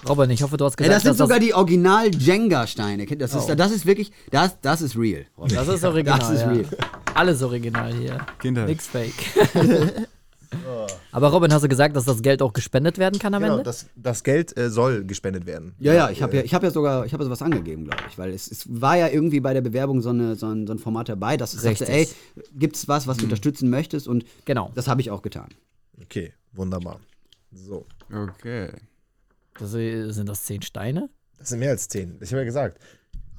[0.07, 3.05] Robin, ich hoffe, du hast Ey, gesagt, das sind dass sogar die Original-Jenga-Steine.
[3.17, 5.25] Das ist, das ist wirklich, das, das ist real.
[5.49, 6.19] das ist original.
[6.19, 6.49] Das ist ja.
[6.49, 6.65] real.
[7.13, 8.17] Alles original hier.
[8.39, 8.65] Kinder.
[8.65, 9.13] Nix fake.
[11.12, 13.65] Aber Robin, hast du gesagt, dass das Geld auch gespendet werden kann am Genau, Ende?
[13.65, 15.75] das, das Geld äh, soll gespendet werden.
[15.79, 18.03] Ja, ja, ich habe ja, ich hab ja sogar, ich habe ja sowas angegeben, glaube
[18.09, 20.73] ich, weil es, es war ja irgendwie bei der Bewerbung so, eine, so, ein, so
[20.73, 22.17] ein Format dabei, dass es sagte, ey, Richtig.
[22.57, 24.07] gibt's was, was du unterstützen möchtest?
[24.07, 24.71] Und Genau.
[24.73, 25.49] das habe ich auch getan.
[26.01, 26.99] Okay, wunderbar.
[27.51, 27.85] So.
[28.12, 28.69] Okay.
[29.59, 31.09] Das, sind das zehn Steine?
[31.37, 32.17] Das sind mehr als zehn.
[32.21, 32.77] Ich habe ja gesagt.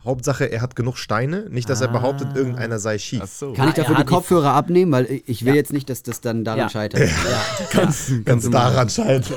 [0.02, 3.20] Hauptsache, er hat genug Steine, nicht, dass er behauptet, irgendeiner sei schief.
[3.22, 3.52] Ach so.
[3.52, 4.90] Kann ich dafür hat die Kopfhörer abnehmen?
[4.92, 6.68] Weil ich will jetzt nicht, dass das dann daran Ja.
[6.70, 7.10] scheitert.
[7.72, 9.26] Ganz, ganz daran scheitert.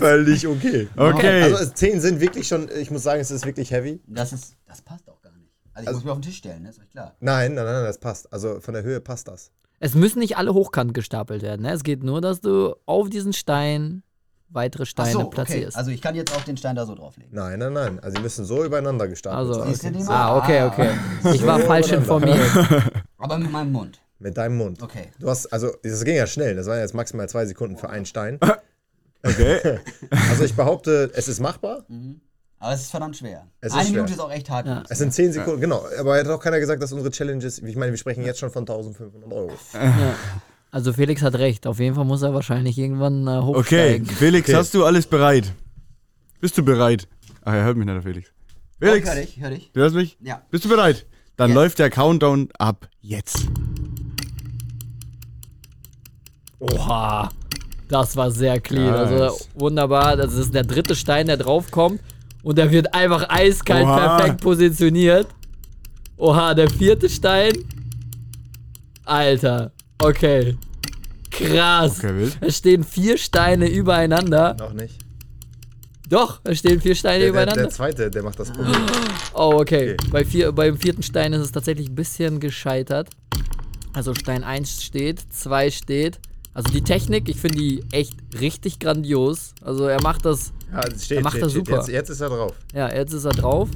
[0.00, 0.88] Völlig okay.
[0.96, 1.42] Okay.
[1.42, 4.00] Also zehn sind wirklich schon, ich muss sagen, es ist wirklich heavy.
[4.08, 5.48] Das ist, das passt auch gar nicht.
[5.74, 6.70] Also ich muss mich auf den Tisch stellen, ne?
[6.70, 7.14] ist euch klar.
[7.20, 8.32] Nein, nein, nein, das passt.
[8.32, 9.52] Also von der Höhe passt das.
[9.78, 11.62] Es müssen nicht alle hochkant gestapelt werden.
[11.62, 11.72] Ne?
[11.72, 14.02] Es geht nur, dass du auf diesen Stein
[14.48, 15.76] weitere Steine platzierst.
[15.76, 17.32] Also ich kann jetzt auch den Stein da so drauflegen.
[17.34, 18.00] Nein, nein, nein.
[18.00, 19.68] Also die müssen so übereinander gestapelt Also, sein.
[19.68, 20.14] Siehst du die mal?
[20.14, 20.90] ah, okay, okay.
[21.34, 22.38] Ich war falsch informiert.
[23.18, 24.00] Aber mit meinem Mund.
[24.18, 24.82] Mit deinem Mund.
[24.82, 25.08] Okay.
[25.18, 26.56] Du hast, also das ging ja schnell.
[26.56, 28.38] Das waren jetzt maximal zwei Sekunden für einen Stein.
[29.22, 29.80] Okay.
[30.30, 31.84] Also ich behaupte, es ist machbar.
[32.60, 33.48] Aber es ist verdammt schwer.
[33.60, 33.94] Es ist Eine schwer.
[33.96, 34.66] Minute ist auch echt hart.
[34.66, 34.84] Ja.
[34.88, 35.84] Es sind zehn Sekunden, genau.
[35.98, 37.58] Aber hat auch keiner gesagt, dass unsere Challenge ist.
[37.58, 39.52] Ich meine, wir sprechen jetzt schon von 1500 Euro.
[40.70, 41.66] Also Felix hat recht.
[41.66, 44.06] Auf jeden Fall muss er wahrscheinlich irgendwann äh, Okay, hochsteigen.
[44.06, 44.56] Felix, Okay.
[44.58, 45.52] hast du alles bereit?
[46.40, 47.08] Bist du bereit?
[47.44, 48.30] Ach, er hört mich nicht, der Felix.
[48.78, 49.70] Felix, Oh, hör dich, hör dich.
[49.72, 50.18] du hörst mich?
[50.20, 50.42] Ja.
[50.50, 51.06] Bist du bereit?
[51.36, 51.54] Dann Yes.
[51.54, 53.46] läuft der Countdown ab jetzt.
[56.58, 57.30] Oha.
[57.88, 58.90] Das war sehr clean.
[58.90, 59.10] Nice.
[59.10, 60.16] Also wunderbar.
[60.16, 62.00] Das ist der dritte Stein, der draufkommt.
[62.42, 64.16] Und der wird einfach eiskalt Oha.
[64.18, 65.28] perfekt positioniert.
[66.16, 67.52] Oha, der vierte Stein.
[69.04, 69.72] Alter.
[69.98, 70.56] Okay.
[71.30, 71.98] Krass.
[71.98, 72.38] Okay, wild.
[72.40, 74.54] Es stehen vier Steine übereinander.
[74.58, 74.98] Noch nicht.
[76.08, 77.62] Doch, es stehen vier Steine Der, der, übereinander.
[77.62, 78.74] der zweite, der macht das Problem.
[79.38, 79.96] Oh, okay.
[80.00, 80.08] Okay.
[80.10, 83.10] Bei vier, beim vierten Stein ist es tatsächlich ein bisschen gescheitert.
[83.92, 86.20] Also Stein 1 steht, 2 steht.
[86.54, 89.52] Also die Technik, ich finde die echt richtig grandios.
[89.60, 91.66] Also er macht das, Ja, es steht, Er macht steht, das steht.
[91.66, 91.76] super.
[91.78, 92.54] Jetzt, jetzt ist er drauf.
[92.72, 93.68] ja, jetzt ist er drauf.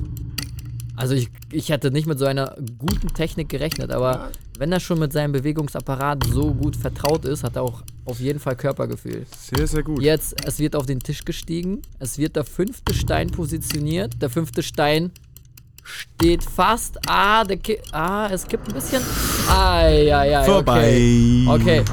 [0.97, 4.31] Also ich, ich hätte nicht mit so einer guten Technik gerechnet, aber
[4.61, 8.39] wenn er schon mit seinem Bewegungsapparat so gut vertraut ist, hat er auch auf jeden
[8.39, 9.25] Fall Körpergefühl.
[9.35, 10.03] Sehr, sehr gut.
[10.03, 11.81] Jetzt, es wird auf den Tisch gestiegen.
[11.99, 14.21] Es wird der fünfte Stein positioniert.
[14.21, 15.13] Der fünfte Stein
[15.83, 16.99] steht fast.
[17.09, 19.03] Ah, der Ki ah es kippt ein bisschen.
[19.49, 21.01] Ah, ja, ja, Vorbei.
[21.49, 21.81] Okay.
[21.81, 21.85] okay.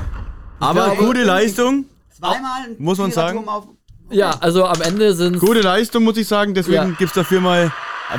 [0.60, 1.86] Aber glaube, gute Leistung.
[2.10, 3.48] Zweimal ein Muss man sagen.
[3.48, 3.70] Auf
[4.10, 6.54] Ja, also am Ende sind Gute Leistung, muss ich sagen.
[6.54, 6.96] Deswegen Ja.
[7.00, 7.72] gibt's dafür mal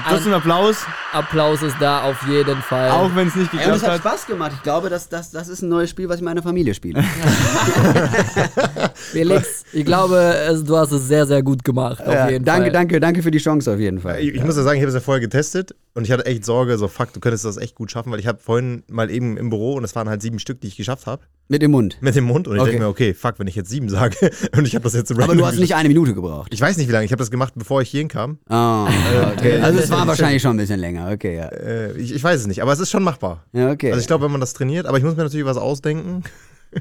[0.09, 0.77] trotzdem Applaus.
[1.12, 2.90] Applaus ist da auf jeden Fall.
[2.90, 4.01] Auch wenn es nicht Ey, und es geklappt hat hat.
[4.01, 4.53] Spaß gemacht.
[4.57, 7.03] Ich glaube, das, das, das ist ein neues Spiel, was ich in meiner Familie spiele.
[8.94, 12.01] Felix, ich glaube, es, du hast es sehr, sehr gut gemacht.
[12.01, 12.72] Auf Ja, jeden danke, Fall.
[12.72, 14.20] danke, danke für die Chance auf jeden Fall.
[14.20, 16.44] Ich, ich muss ja sagen, ich habe es ja vorher getestet und ich hatte echt
[16.44, 19.37] Sorge, so fuck, du könntest das echt gut schaffen, weil ich habe vorhin mal eben
[19.37, 21.22] im Büro und es waren halt sieben Stück, die ich geschafft habe.
[21.50, 21.96] Mit dem Mund.
[22.02, 22.70] mit dem Mund und ich Okay.
[22.72, 24.16] denke mir, okay, fuck, wenn ich jetzt sieben sage
[24.56, 26.52] und ich habe das jetzt Aber random du hast nicht eine Minute gebraucht.
[26.52, 27.06] Ich weiß nicht, wie lange.
[27.06, 28.38] Ich habe das gemacht, bevor ich hierhin kam.
[28.48, 28.87] Ah,
[29.32, 29.58] okay.
[29.61, 31.11] Also es war wahrscheinlich schon ein bisschen länger.
[31.11, 31.46] Okay, ja.
[31.46, 33.44] Äh, ich, ich weiß es nicht, aber es ist schon machbar.
[33.54, 33.88] Ja, okay.
[33.90, 36.22] Also ich glaube, wenn man das trainiert, aber ich muss mir natürlich was ausdenken,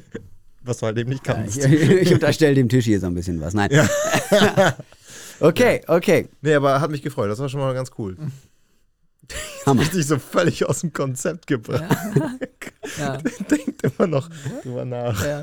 [0.63, 1.65] was du halt eben nicht ich, kannst.
[1.65, 3.53] ich unterstelle dem Tisch hier so ein bisschen was.
[3.53, 3.69] Nein.
[5.39, 6.27] okay, okay.
[6.41, 7.30] Nee, aber hat mich gefreut.
[7.30, 8.17] Das war schon mal ganz cool.
[9.65, 9.81] Hammer.
[9.81, 11.83] Richtig so völlig aus dem Konzept gebracht.
[12.97, 13.17] Ja.
[13.51, 14.29] Denkt immer noch
[14.63, 15.25] drüber nach.
[15.25, 15.41] Ja.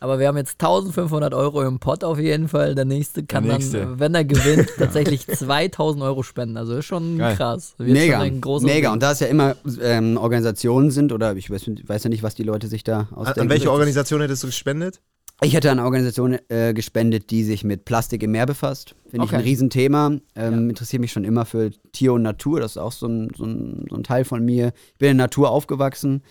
[0.00, 2.76] Aber wir haben jetzt 1500 Euro im Pot auf jeden Fall.
[2.76, 3.78] Der nächste kann Der nächste.
[3.80, 6.56] dann, wenn er gewinnt, tatsächlich 2000 Euro spenden.
[6.56, 7.36] Also ist schon Geil.
[7.36, 7.74] krass.
[7.78, 8.92] Wird Mega, Schon mega.
[8.92, 12.36] Und da es ja immer ähm, Organisationen sind, oder ich weiß, weiß ja nicht, was
[12.36, 13.40] die Leute sich da An, ausdenken.
[13.40, 15.00] an welche Organisation hättest du gespendet?
[15.40, 18.96] Ich hätte eine Organisation äh, gespendet, die sich mit Plastik im Meer befasst.
[19.08, 19.36] Finde ich Okay.
[19.36, 20.16] ein Riesenthema.
[20.34, 22.58] Ähm, Interessiere mich schon immer für Tier und Natur.
[22.58, 24.72] Das ist auch so ein, so ein, so ein Teil von mir.
[24.94, 26.22] Ich bin in der Natur aufgewachsen.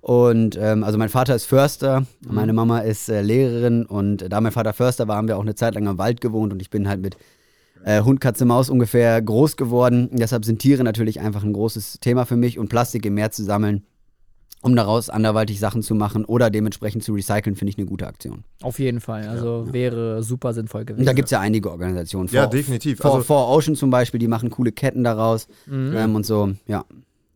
[0.00, 3.84] Und ähm, also mein Vater ist Förster, meine Mama ist äh, Lehrerin.
[3.84, 6.22] Und äh, da mein Vater Förster war, haben wir auch eine Zeit lang im Wald
[6.22, 6.50] gewohnt.
[6.50, 7.18] Und ich bin halt mit
[7.84, 10.08] äh, Hund, Katze, Maus ungefähr groß geworden.
[10.10, 12.58] Deshalb sind Tiere natürlich einfach ein großes Thema für mich.
[12.58, 13.84] Und Plastik im Meer zu sammeln,
[14.64, 18.44] um daraus anderweitig Sachen zu machen oder dementsprechend zu recyceln, finde ich eine gute Aktion.
[18.62, 19.28] Auf jeden Fall.
[19.28, 21.00] Also wäre super sinnvoll gewesen.
[21.02, 22.28] Und da gibt es ja einige Organisationen.
[22.32, 22.98] Ja, For- definitiv.
[22.98, 26.84] For, Also- For Ocean zum Beispiel, die machen coole Ketten daraus ähm, und so, ja.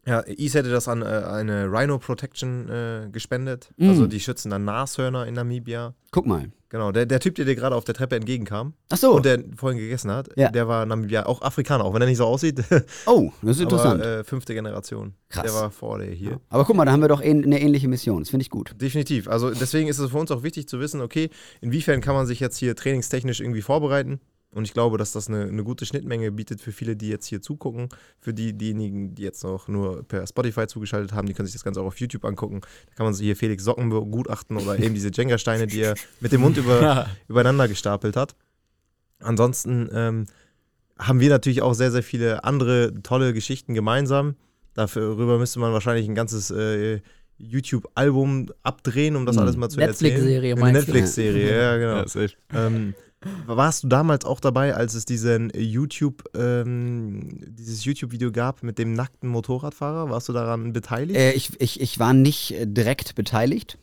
[0.09, 3.71] Ja, Is hätte das an äh, eine Rhino Protection äh, gespendet.
[3.77, 3.91] Mm.
[3.91, 5.93] Also die schützen dann Nashörner in Namibia.
[6.13, 6.51] Guck mal.
[6.71, 9.17] Genau, der, der Typ, der dir gerade auf der Treppe entgegenkam Ach so.
[9.17, 10.51] und der vorhin gegessen hat, Ja.
[10.51, 12.63] der war Namibia, auch Afrikaner, auch wenn er nicht so aussieht.
[13.07, 14.01] oh, das ist interessant.
[14.03, 15.13] Aber äh, fünfte Generation.
[15.29, 15.45] Krass.
[15.45, 16.41] Der war vor dir hier.
[16.49, 18.21] Aber guck mal, da haben wir doch eine ähnliche Mission.
[18.21, 18.75] Das finde ich gut.
[18.81, 19.29] Definitiv.
[19.29, 21.29] Also deswegen ist es für uns auch wichtig zu wissen, okay,
[21.61, 24.21] inwiefern kann man sich jetzt hier trainingstechnisch irgendwie vorbereiten.
[24.51, 27.43] Und ich glaube, dass das eine, eine gute Schnittmenge bietet für viele, die jetzt hier
[27.43, 27.91] zugucken.
[28.19, 31.65] Für die, diejenigen, die jetzt noch nur per Spotify zugeschaltet haben, die können sich das
[31.65, 32.63] Ganze auch auf YouTube angucken.
[32.63, 36.33] Da kann man sich hier Felix Socken begutachten oder eben diese Jenga-Steine, die er mit
[36.33, 38.35] dem Mund über, übereinander gestapelt hat.
[39.21, 40.27] Ansonsten ähm,
[40.99, 44.35] haben wir natürlich auch sehr, sehr viele andere tolle Geschichten gemeinsam.
[44.75, 47.01] Darüber müsste man wahrscheinlich ein ganzes äh,
[47.37, 49.43] YouTube-Album abdrehen, um das Hm.
[49.43, 50.13] alles mal zu erzählen.
[50.15, 50.93] Netflix-Serie meinst du?
[50.93, 52.05] Netflix-Serie, ja, genau.
[52.53, 52.67] Ja.
[52.67, 52.95] Ähm,
[53.47, 58.93] warst du damals auch dabei, als es diesen YouTube, ähm, dieses YouTube-Video gab mit dem
[58.93, 60.11] nackten Motorradfahrer?
[60.11, 61.19] Warst du daran beteiligt?
[61.19, 63.79] Äh, ich, ich, ich war nicht äh, direkt beteiligt,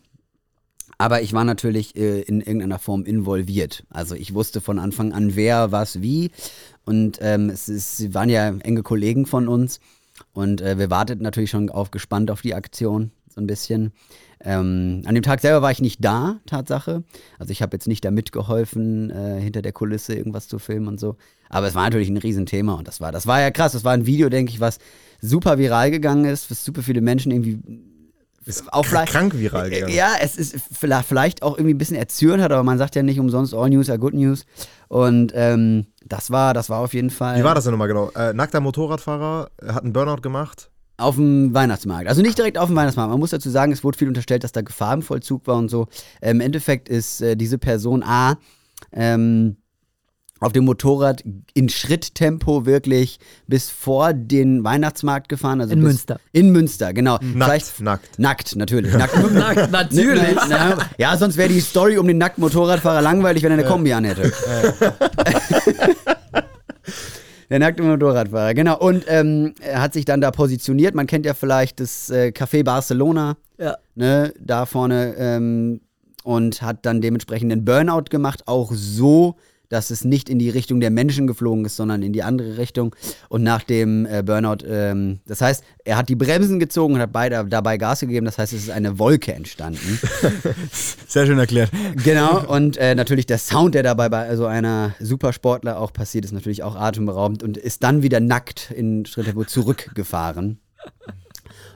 [0.97, 3.85] aber ich war natürlich äh, in irgendeiner Form involviert.
[3.89, 6.31] Also ich wusste von Anfang an, wer, was, wie.
[6.85, 9.79] Und ähm, es ist, waren ja enge Kollegen von uns.
[10.31, 13.91] Und äh, wir warteten natürlich schon auf, gespannt auf die Aktion, so ein bisschen.
[14.43, 17.03] Ähm, an dem Tag selber war ich nicht da, Tatsache.
[17.39, 20.99] Also ich habe jetzt nicht da mitgeholfen, äh, hinter der Kulisse irgendwas zu filmen und
[20.99, 21.15] so.
[21.49, 23.71] Aber es war natürlich ein Riesenthema und das war, das war ja krass.
[23.71, 24.79] Das war ein Video, denke ich, was
[25.21, 27.59] super viral gegangen ist, was super viele Menschen irgendwie
[28.45, 29.91] ist auch vielleicht- krank viral gegangen.
[29.93, 33.19] ja, es ist vielleicht auch irgendwie ein bisschen erzürnt hat, aber man sagt ja nicht
[33.19, 34.45] umsonst All News are Good News.
[34.87, 38.11] Und ähm, das war, das war auf jeden Fall Wie war das denn nochmal genau?
[38.15, 40.69] Äh, nackter Motorradfahrer äh, hat einen Burnout gemacht.
[40.97, 42.07] Auf dem Weihnachtsmarkt.
[42.07, 43.11] Also nicht direkt auf dem Weihnachtsmarkt.
[43.11, 45.69] Man muss dazu sagen, es wurde viel unterstellt, dass da Gefahr im Vollzug war und
[45.69, 45.87] so.
[46.21, 48.37] Ähm, Im Endeffekt ist äh, diese Person A
[48.91, 49.57] ähm,
[50.39, 55.61] auf dem Motorrad in Schritttempo wirklich bis vor den Weihnachtsmarkt gefahren.
[55.61, 56.19] Also In bis, Münster.
[56.33, 57.17] In Münster, genau.
[57.21, 58.19] Nackt, nackt.
[58.19, 58.93] Nackt, natürlich.
[58.93, 59.31] Nackt.
[59.33, 60.35] Nackt, natürlich.
[60.49, 63.67] Na, na, ja, sonst wäre die Story um den nackten Motorradfahrer langweilig, wenn er eine
[63.67, 64.31] Kombi anhätte.
[67.49, 68.79] Der nackte Motorradfahrer, genau.
[68.79, 70.95] Und ähm, er hat sich dann da positioniert.
[70.95, 73.77] Man kennt ja vielleicht das äh, Café Barcelona, Ja.
[73.95, 75.15] ne, da vorne.
[75.17, 75.81] Ähm,
[76.23, 79.35] und hat dann dementsprechend einen Burnout gemacht, auch so,
[79.69, 82.95] dass es nicht in die Richtung der Menschen geflogen ist, sondern in die andere Richtung.
[83.29, 87.11] Und nach dem äh, Burnout, ähm, das heißt, er hat die Bremsen gezogen und hat
[87.11, 88.25] beide, dabei Gas gegeben.
[88.25, 89.99] Das heißt, es ist eine Wolke entstanden.
[91.07, 91.71] Sehr schön erklärt.
[92.03, 96.31] Genau, und äh, natürlich der Sound, der dabei bei so einer Supersportler auch passiert, ist
[96.31, 100.59] natürlich auch atemberaubend und ist dann wieder nackt in Schritttempo zurückgefahren.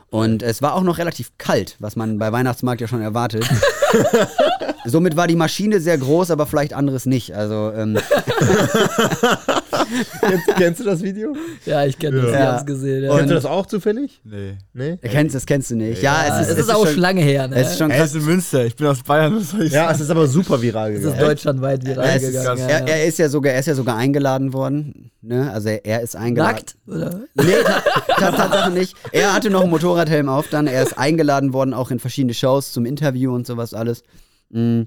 [0.09, 3.47] Und es war auch noch relativ kalt, was man bei Weihnachtsmarkt ja schon erwartet.
[4.89, 7.33] Somit war die Maschine sehr groß, aber vielleicht anderes nicht.
[7.35, 7.97] Also, ähm,
[10.19, 11.35] Kennst, kennst du das Video?
[11.65, 12.37] Ja, ich kenne das, Ja.
[12.39, 13.03] ich hab's gesehen.
[13.05, 13.15] Ja.
[13.15, 14.21] Kennst du das auch zufällig?
[14.23, 14.57] Nee.
[14.73, 14.97] Nee?
[15.01, 16.01] kennst, das kennst du nicht.
[16.01, 17.55] Ja, es ist, es ist auch schon, lange her, ne?
[17.55, 19.83] Es ist schon Er ist in Münster, ich bin aus Bayern, was soll ich Ja,
[19.85, 19.95] sagen?
[19.95, 21.19] es ist aber super viral es ist gegangen.
[21.21, 22.61] deutschlandweit viral Er ist, gegangen.
[22.69, 25.11] er, er, ist ja sogar, er ist ja sogar eingeladen worden.
[25.21, 25.51] Ne?
[25.51, 26.55] Also er, er ist eingeladen.
[26.55, 26.75] Nackt?
[26.87, 27.21] Oder?
[27.35, 27.81] Nee, ta-
[28.15, 28.95] ta- Tatsache nicht.
[29.11, 30.67] Er hatte noch einen Motorradhelm auf dann.
[30.67, 34.03] Er ist eingeladen worden, auch in verschiedene Shows zum Interview und sowas alles.
[34.49, 34.83] Mm.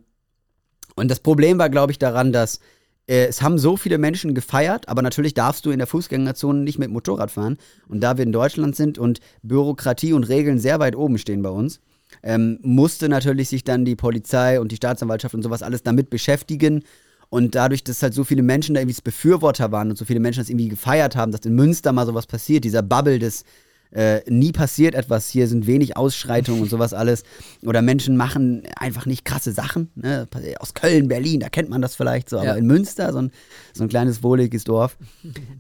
[0.95, 2.61] Und das Problem war, glaube ich, daran, dass
[3.07, 6.79] äh, es haben so viele Menschen gefeiert, aber natürlich darfst du in der Fußgängerzone nicht
[6.79, 7.59] mit Motorrad fahren.
[7.89, 11.51] Und da wir in Deutschland sind und Bürokratie und Regeln sehr weit oben stehen bei
[11.51, 11.81] uns,
[12.23, 16.85] ähm, musste natürlich sich dann die Polizei und die Staatsanwaltschaft und sowas alles damit beschäftigen.
[17.31, 20.41] Und dadurch, dass halt so viele Menschen da irgendwie Befürworter waren und so viele Menschen
[20.41, 23.45] das irgendwie gefeiert haben, dass in Münster mal sowas passiert, dieser Bubble des
[23.93, 27.23] äh, nie passiert etwas, hier sind wenig Ausschreitungen und sowas alles.
[27.65, 29.91] Oder Menschen machen einfach nicht krasse Sachen.
[29.95, 30.27] Ne?
[30.59, 32.55] Aus Köln, Berlin, da kennt man das vielleicht so, aber Ja.
[32.55, 33.31] in Münster, so ein,
[33.75, 34.97] so ein kleines, wohliges Dorf.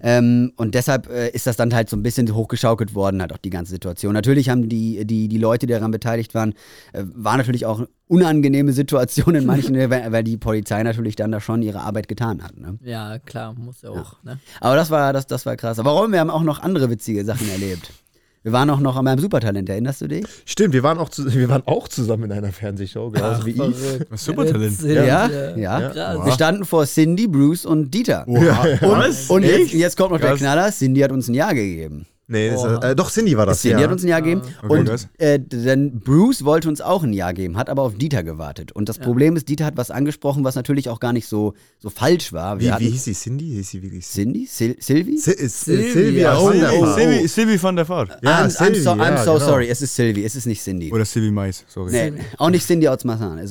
[0.00, 3.38] ähm, und deshalb äh, ist das dann halt so ein bisschen hochgeschaukelt worden, halt auch
[3.38, 4.12] die ganze Situation.
[4.14, 6.54] Natürlich haben die, die, die Leute, die daran beteiligt waren,
[6.92, 11.40] äh, war natürlich auch unangenehme Situation in manchen, weil, weil die Polizei natürlich dann da
[11.40, 12.56] schon ihre Arbeit getan hat.
[12.58, 12.78] Ne?
[12.82, 14.22] Ja, klar, muss ja auch.
[14.22, 14.38] Ne?
[14.60, 15.78] Aber das war, das, das war krass.
[15.78, 16.12] Aber warum?
[16.12, 17.90] Wir haben auch noch andere witzige Sachen erlebt.
[18.44, 20.24] Wir waren auch noch an meinem Supertalent, erinnerst du dich?
[20.44, 24.20] Stimmt, wir waren auch, zu, wir waren auch zusammen in einer Fernsehshow, genauso wie ich.
[24.20, 24.82] Supertalent.
[24.82, 25.56] Ja, ja.
[25.56, 25.90] ja.
[25.90, 26.26] Krass.
[26.26, 28.24] Wir standen vor Cindy, Bruce und Dieter.
[28.26, 29.30] Was?
[29.30, 30.40] Und jetzt, jetzt kommt noch der Krass.
[30.40, 32.06] Knaller, Cindy hat uns ein Ja gegeben.
[32.28, 33.60] Nee, das, äh, doch, Cindy war das.
[33.60, 33.84] Cindy ja.
[33.84, 34.42] hat uns ein Ja gegeben.
[34.62, 38.22] Okay, und äh, denn Bruce wollte uns auch ein Ja geben, hat aber auf Dieter
[38.22, 38.72] gewartet.
[38.72, 41.90] Und das Problem ist, Dieter hat was angesprochen, was natürlich auch gar nicht so, so
[41.90, 42.60] falsch war.
[42.60, 43.12] Wir wie, wie hieß sie?
[43.14, 43.44] Cindy?
[43.46, 44.46] Hieß sie wirklich Cindy?
[44.46, 45.18] Sil Sylvie?
[45.18, 45.92] Si- ist- Silvia.
[45.92, 46.98] Silvia Oh, van der oh, Vaart.
[47.00, 48.18] Silvi, Silvi van der Vaart.
[48.22, 49.44] Ja, I'm, I'm Sylvie, so, I'm ja, so genau.
[49.46, 50.92] sorry, es ist Sylvie, es ist nicht Cindy.
[50.92, 51.90] Oder Silvi Mais, sorry.
[51.92, 53.04] Nee, auch nicht Cindy ist auch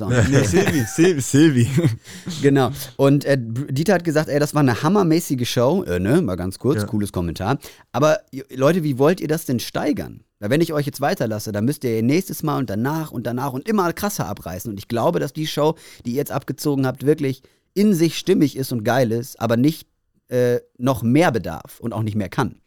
[0.09, 0.29] nicht.
[0.29, 1.67] Nee, Silvi, Silvi, Silvi.
[2.41, 2.71] Genau.
[2.95, 5.83] Und äh, Dieter hat gesagt, ey, das war eine hammermäßige Show.
[5.83, 6.87] Äh, ne, mal ganz kurz, Ja.
[6.87, 7.59] cooles Kommentar.
[7.91, 8.19] Aber
[8.61, 10.23] Leute, wie wollt ihr das denn steigern?
[10.37, 13.53] Weil wenn ich euch jetzt weiterlasse, dann müsst ihr nächstes Mal und danach und danach
[13.53, 14.69] und immer krasser abreißen.
[14.69, 15.73] Und ich glaube, dass die Show,
[16.05, 17.41] die ihr jetzt abgezogen habt, wirklich
[17.73, 19.87] in sich stimmig ist und geil ist, aber nicht
[20.27, 22.61] äh, noch mehr bedarf und auch nicht mehr kann.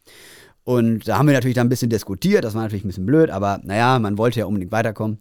[0.65, 3.31] Und da haben wir natürlich dann ein bisschen diskutiert, das war natürlich ein bisschen blöd,
[3.31, 5.19] aber naja, man wollte ja unbedingt weiterkommen.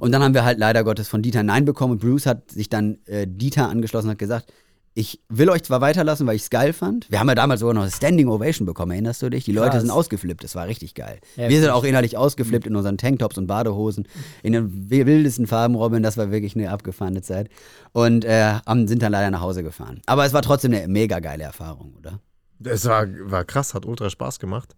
[0.00, 2.68] Und dann haben wir halt leider Gottes von Dieter Nein bekommen und Bruce hat sich
[2.68, 4.52] dann äh, Dieter angeschlossen und hat gesagt,
[4.94, 7.10] ich will euch zwar weiterlassen, weil ich es geil fand.
[7.10, 9.44] Wir haben ja damals sogar noch eine Standing Ovation bekommen, erinnerst du dich?
[9.44, 9.82] Die Leute Krass.
[9.82, 11.18] sind ausgeflippt, das war richtig geil.
[11.36, 14.06] Ja, wir sind auch innerlich ausgeflippt in unseren Tanktops und Badehosen,
[14.42, 17.48] in den wildesten Farben, Robin, das war wirklich eine abgefahrene Zeit.
[17.92, 18.54] Und äh,
[18.86, 20.02] sind dann leider nach Hause gefahren.
[20.06, 22.20] Aber es war trotzdem eine mega geile Erfahrung, oder?
[22.64, 24.76] Es war, war krass, hat ultra Spaß gemacht.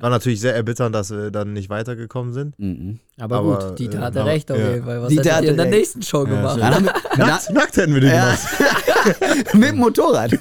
[0.00, 2.58] War natürlich sehr erbitternd, dass wir dann nicht weitergekommen sind.
[2.58, 2.98] Mhm.
[3.18, 4.70] Aber, Aber, gut, Dieter äh, hatte aber- recht auf ja.
[4.70, 5.02] jeden Fall.
[5.02, 5.74] Was Dieter ihr in der recht.
[5.76, 6.58] nächsten Show gemacht?
[6.60, 6.80] Na,
[7.16, 8.24] Nackt, nackt hätten wir den Ja.
[8.34, 9.54] gemacht.
[9.54, 10.32] Mit dem Motorrad.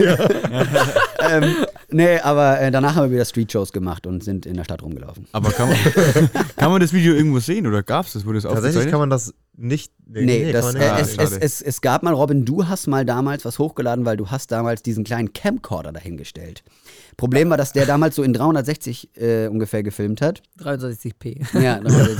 [1.19, 1.55] ähm,
[1.91, 5.27] nee, aber äh, danach haben wir wieder Street-Shows gemacht und sind in der Stadt rumgelaufen.
[5.31, 5.77] Aber kann man,
[6.57, 8.25] kann man das Video irgendwo sehen oder gab es das?
[8.25, 9.93] Wurde das Tatsächlich kann man das nicht.
[10.05, 11.19] Nee, das, kann man äh, nicht.
[11.19, 14.29] es, es, es, es gab mal, Robin, du hast mal damals was hochgeladen, weil du
[14.29, 16.63] hast damals diesen kleinen Camcorder dahingestellt.
[17.17, 20.41] Problem war, dass der damals so in 360 äh, ungefähr gefilmt hat.
[20.59, 21.61] 63p.
[21.61, 22.17] Ja, 360,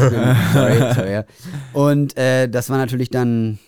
[0.54, 1.12] sorry, sorry.
[1.12, 1.26] ja.
[1.74, 3.60] Und äh, das war natürlich dann,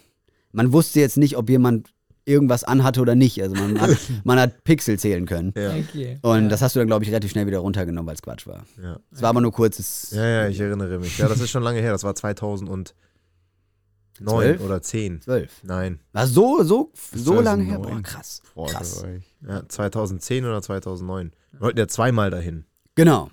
[0.52, 1.90] man wusste jetzt nicht, ob jemand
[2.26, 3.42] irgendwas anhatte oder nicht.
[3.42, 5.54] Also man hat, man hat Pixel zählen können.
[5.56, 5.76] Ja.
[5.76, 6.18] Okay.
[6.22, 8.66] Und das hast du dann, glaube ich, relativ schnell wieder runtergenommen, weil es Quatsch war.
[8.82, 9.00] Ja.
[9.12, 10.12] Es war aber nur kurzes.
[10.12, 11.18] ja, ja, ich erinnere mich.
[11.18, 11.92] Ja, das ist schon lange her.
[11.92, 12.86] Das war 2009
[14.24, 14.62] Zwölf?
[14.62, 15.22] oder 10.
[15.22, 15.52] Zwölf.
[15.64, 16.00] Nein.
[16.14, 17.82] War so, so, so lange her.
[17.82, 17.94] 2009.
[17.96, 18.42] Boah, krass.
[18.54, 19.06] Boah, krass.
[19.42, 21.32] da Ja, 2010 oder 2009.
[21.52, 22.66] Wir wollten ja zweimal dahin.
[22.96, 23.30] Genau.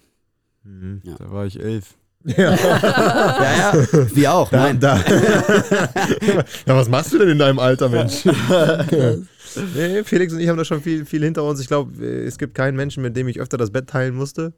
[0.65, 1.03] Mhm.
[1.19, 1.95] Da war ich elf.
[2.25, 3.73] Ja, ja.
[4.15, 4.53] Wir auch.
[4.53, 4.79] Nein.
[4.79, 4.97] Da.
[6.67, 8.25] ja, was machst du denn in deinem Alter, Mensch?
[9.75, 11.61] nee, Felix und ich haben da schon viel, viel hinter uns.
[11.61, 14.53] Ich glaube, es gibt keinen Menschen, mit dem ich öfter das Bett teilen musste.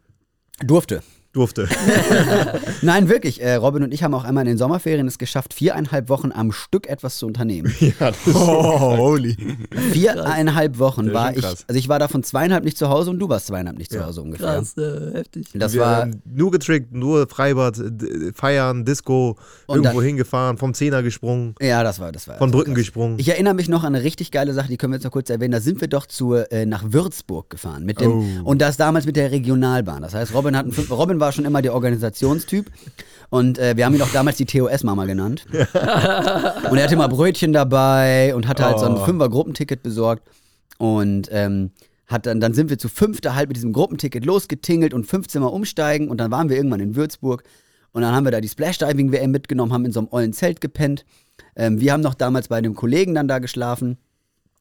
[0.60, 1.02] Durfte.
[1.34, 1.68] Durfte.
[2.82, 3.42] Nein, wirklich.
[3.42, 6.52] Äh, Robin und ich haben auch einmal in den Sommerferien es geschafft, viereinhalb Wochen am
[6.52, 7.74] Stück etwas zu unternehmen.
[7.80, 9.36] ja, das ist Oh, holy.
[9.92, 11.64] Viereinhalb Wochen war ich, krass.
[11.66, 14.06] also ich war davon zweieinhalb nicht zu Hause und du warst zweieinhalb nicht zu Ja.
[14.06, 14.54] Hause ungefähr.
[14.54, 15.48] Krass, äh, heftig.
[15.54, 20.56] Das wir war, haben nur getrickt, nur Freibad, d- feiern, Disco, Und irgendwo dann- hingefahren,
[20.56, 22.36] vom Zehner gesprungen, ja, das war, das war.
[22.38, 22.84] von Brücken krass.
[22.84, 23.18] gesprungen.
[23.18, 25.30] Ich erinnere mich noch an eine richtig geile Sache, die können wir jetzt noch kurz
[25.30, 25.52] erwähnen.
[25.52, 27.84] Da sind wir doch zu, äh, nach Würzburg gefahren.
[27.84, 28.24] Mit dem, Oh.
[28.44, 30.02] Und das damals mit der Regionalbahn.
[30.02, 32.70] Das heißt, Robin, hat Robin war schon immer der Organisationstyp.
[33.30, 35.46] Und äh, wir haben ihn auch damals die TOS-Mama genannt.
[35.52, 39.04] und er hatte immer Brötchen dabei und hatte halt so ein Oh.
[39.04, 40.28] Fünfer-Gruppenticket besorgt.
[40.78, 41.70] Und ähm,
[42.06, 45.48] hat dann, dann sind wir zu fünfter halt mit diesem Gruppenticket losgetingelt und 15 Mal
[45.48, 46.08] umsteigen.
[46.08, 47.42] Und dann waren wir irgendwann in Würzburg.
[47.92, 51.04] Und dann haben wir da die Splash-Diving-WM mitgenommen, haben in so einem ollen Zelt gepennt.
[51.56, 53.98] Ähm, wir haben noch damals bei einem Kollegen dann da geschlafen.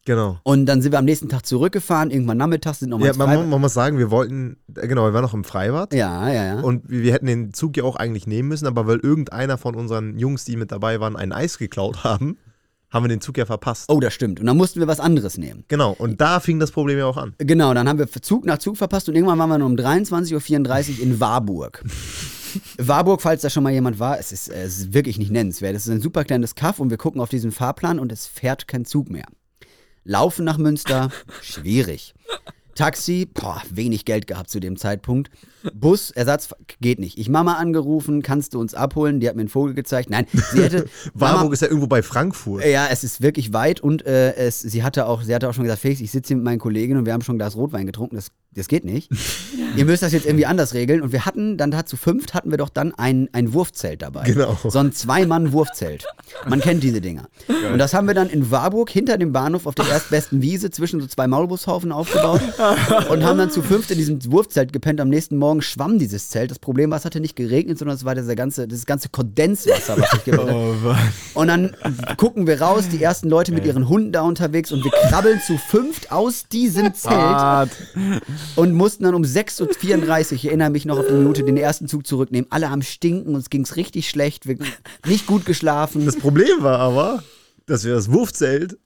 [0.05, 0.39] Genau.
[0.43, 3.61] Und dann sind wir am nächsten Tag zurückgefahren, irgendwann nachmittags sind nochmal Ja, man, man
[3.61, 5.93] muss sagen, wir wollten, äh, genau, wir waren noch im Freibad.
[5.93, 6.59] Ja, ja, ja.
[6.59, 9.75] Und wir wir hätten den Zug ja auch eigentlich nehmen müssen, aber weil irgendeiner von
[9.75, 12.37] unseren Jungs, die mit dabei waren, ein Eis geklaut haben,
[12.89, 13.89] haben wir den Zug ja verpasst.
[13.89, 14.39] oh, das stimmt.
[14.39, 15.63] Und dann mussten wir was anderes nehmen.
[15.67, 17.35] Genau, und da fing das Problem ja auch an.
[17.37, 20.97] Genau, dann haben wir Zug nach Zug verpasst und irgendwann waren wir nur um 23.34
[20.97, 21.83] Uhr in Warburg.
[22.77, 25.75] Warburg, falls da schon mal jemand war, es ist, äh, es ist wirklich nicht nennenswert.
[25.75, 28.67] Es ist ein super kleines Kaff und wir gucken auf diesen Fahrplan und es fährt
[28.67, 29.25] kein Zug mehr.
[30.03, 31.09] Laufen nach Münster,
[31.41, 32.13] schwierig.
[32.75, 35.29] Taxi, boah, wenig Geld gehabt zu dem Zeitpunkt.
[35.73, 36.49] Bus, Ersatz
[36.81, 37.19] geht nicht.
[37.19, 39.19] Ich Mama angerufen, kannst du uns abholen?
[39.19, 40.09] Die hat mir einen Vogel gezeigt.
[40.09, 40.89] Nein, sie hätte.
[41.13, 42.65] Mama, Warburg ist ja irgendwo bei Frankfurt.
[42.65, 45.63] ja, es ist wirklich weit und äh, es, sie hatte auch, sie hatte auch schon
[45.63, 47.85] gesagt, Felix, ich sitze hier mit meinen Kollegen und wir haben schon ein Glas Rotwein
[47.85, 48.15] getrunken.
[48.15, 49.09] Das, das geht nicht.
[49.75, 51.01] Ihr müsst das jetzt irgendwie anders regeln.
[51.01, 54.23] Und wir hatten dann dazu fünft hatten wir doch dann ein, ein Wurfzelt dabei.
[54.23, 54.57] Genau.
[54.63, 56.05] So ein Zwei-Mann-Wurfzelt.
[56.47, 57.27] Man kennt diese Dinger.
[57.71, 60.99] Und das haben wir dann in Warburg hinter dem Bahnhof auf der erstbesten Wiese zwischen
[61.01, 62.41] so zwei Maulbushaufen aufgebaut
[63.09, 65.01] und haben dann zu fünft in diesem Wurfzelt gepennt.
[65.01, 66.51] Am nächsten Morgen schwamm dieses Zelt.
[66.51, 69.97] Das Problem war, es hatte nicht geregnet, sondern es war dieser ganze, das ganze Kondenswasser,
[69.97, 70.97] was sich gebildet hat.
[71.33, 71.75] Und dann
[72.17, 75.57] gucken wir raus, die ersten Leute mit ihren Hunden da unterwegs und wir krabbeln zu
[75.57, 77.69] fünft aus diesem Zelt
[78.55, 79.23] und mussten dann um
[79.63, 82.47] 6.34 Uhr, ich erinnere mich noch auf die Minute, den ersten Zug zurücknehmen.
[82.51, 84.57] Alle am Stinken, uns ging es richtig schlecht, wir
[85.07, 86.05] nicht gut geschlafen.
[86.05, 87.23] Das Problem war aber,
[87.65, 88.77] dass wir das Wurfzelt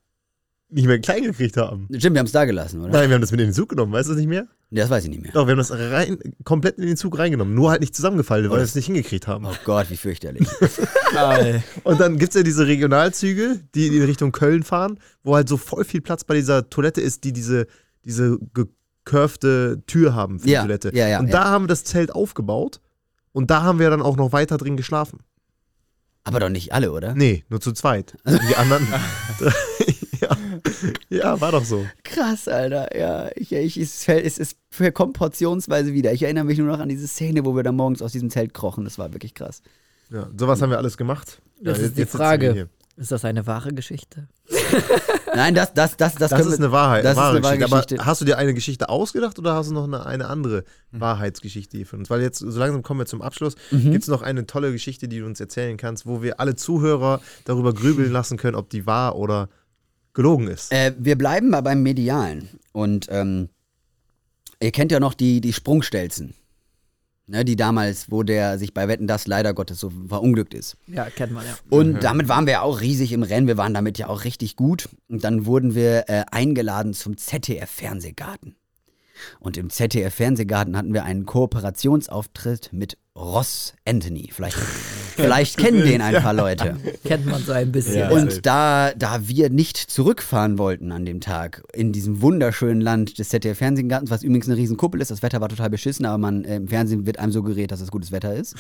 [0.70, 1.88] nicht mehr klein gekriegt haben.
[1.90, 2.92] Jim, wir haben es da gelassen, oder?
[2.92, 4.48] Nein, wir haben das mit in den Zug genommen, weißt du das nicht mehr?
[4.70, 5.32] Das weiß ich nicht mehr.
[5.32, 8.58] Doch, wir haben das rein, komplett in den Zug reingenommen, nur halt nicht zusammengefaltet, weil
[8.58, 9.46] wir es nicht hingekriegt haben.
[9.46, 10.46] Oh Gott, wie fürchterlich.
[11.86, 15.56] Und dann gibt es ja diese Regionalzüge, die in Richtung Köln fahren, wo halt so
[15.56, 17.68] voll viel Platz bei dieser Toilette ist, die diese,
[18.04, 18.38] diese
[19.08, 20.96] gekurfte Tür haben für Ja, die Toilette.
[20.96, 21.32] ja, ja, und ja.
[21.32, 22.82] da haben wir das Zelt aufgebaut
[23.32, 25.20] und da haben wir dann auch noch weiter drin geschlafen.
[26.24, 27.16] Aber doch nicht alle, oder?
[27.16, 28.18] Nee, nur zu zweit.
[28.26, 28.86] Und die anderen.
[30.20, 30.38] ja.
[31.10, 31.86] ja, war doch so.
[32.04, 32.98] Krass, Alter.
[32.98, 36.12] Ja, ich, ich, es, es, es kommt portionsweise wieder.
[36.12, 38.54] Ich erinnere mich nur noch an diese Szene, wo wir da morgens aus diesem Zelt
[38.54, 38.84] krochen.
[38.84, 39.62] Das war wirklich krass.
[40.10, 41.42] Ja, sowas haben wir alles gemacht.
[41.62, 42.70] Das ja, ist die sitzen wir Frage.
[42.98, 44.28] Ist das eine wahre Geschichte?
[45.36, 47.58] Nein, das, das, das, das, Das ist wir- eine Wahrheit, Das wahre ist eine wahre
[47.58, 47.76] Geschichte.
[47.76, 47.96] Geschichte.
[48.02, 51.78] Aber hast du dir eine Geschichte ausgedacht oder hast du noch eine, eine andere Wahrheitsgeschichte
[51.78, 52.10] hier für uns?
[52.10, 53.56] Weil jetzt, so langsam kommen wir zum Abschluss.
[53.70, 53.92] Mhm.
[53.92, 57.22] Gibt es noch eine tolle Geschichte, die du uns erzählen kannst, wo wir alle Zuhörer
[57.46, 59.50] darüber grübeln lassen können, ob die wahr oder
[60.16, 60.72] gelogen ist?
[60.74, 62.50] Äh, wir bleiben mal beim Medialen.
[62.74, 63.50] Und ähm,
[64.60, 66.34] ihr kennt ja noch die, die Sprungstelzen.
[67.30, 70.78] Ne, die damals, wo der sich bei Wetten das leider Gottes so verunglückt ist.
[70.88, 71.58] Ja, kennt man ja.
[71.70, 73.48] Und damit waren wir ja auch riesig im Rennen.
[73.48, 74.88] Wir waren damit ja auch richtig gut.
[75.10, 78.56] Und dann wurden wir äh, eingeladen zum ZDF-Fernsehgarten.
[79.40, 84.30] Und im ZDF-Fernsehgarten hatten wir einen Kooperationsauftritt mit Ross Anthony.
[84.32, 86.78] Vielleicht, vielleicht kennen den ein paar Leute.
[87.04, 87.98] Kennt man so ein bisschen.
[87.98, 88.10] Ja.
[88.12, 93.30] Und da, da wir nicht zurückfahren wollten an dem Tag in diesem wunderschönen Land des
[93.30, 96.68] ZDF-Fernsehgartens, was übrigens eine Riesenkuppel ist, das Wetter war total beschissen, aber man, äh, im
[96.68, 98.56] Fernsehen wird einem suggeriert, dass es gutes Wetter ist.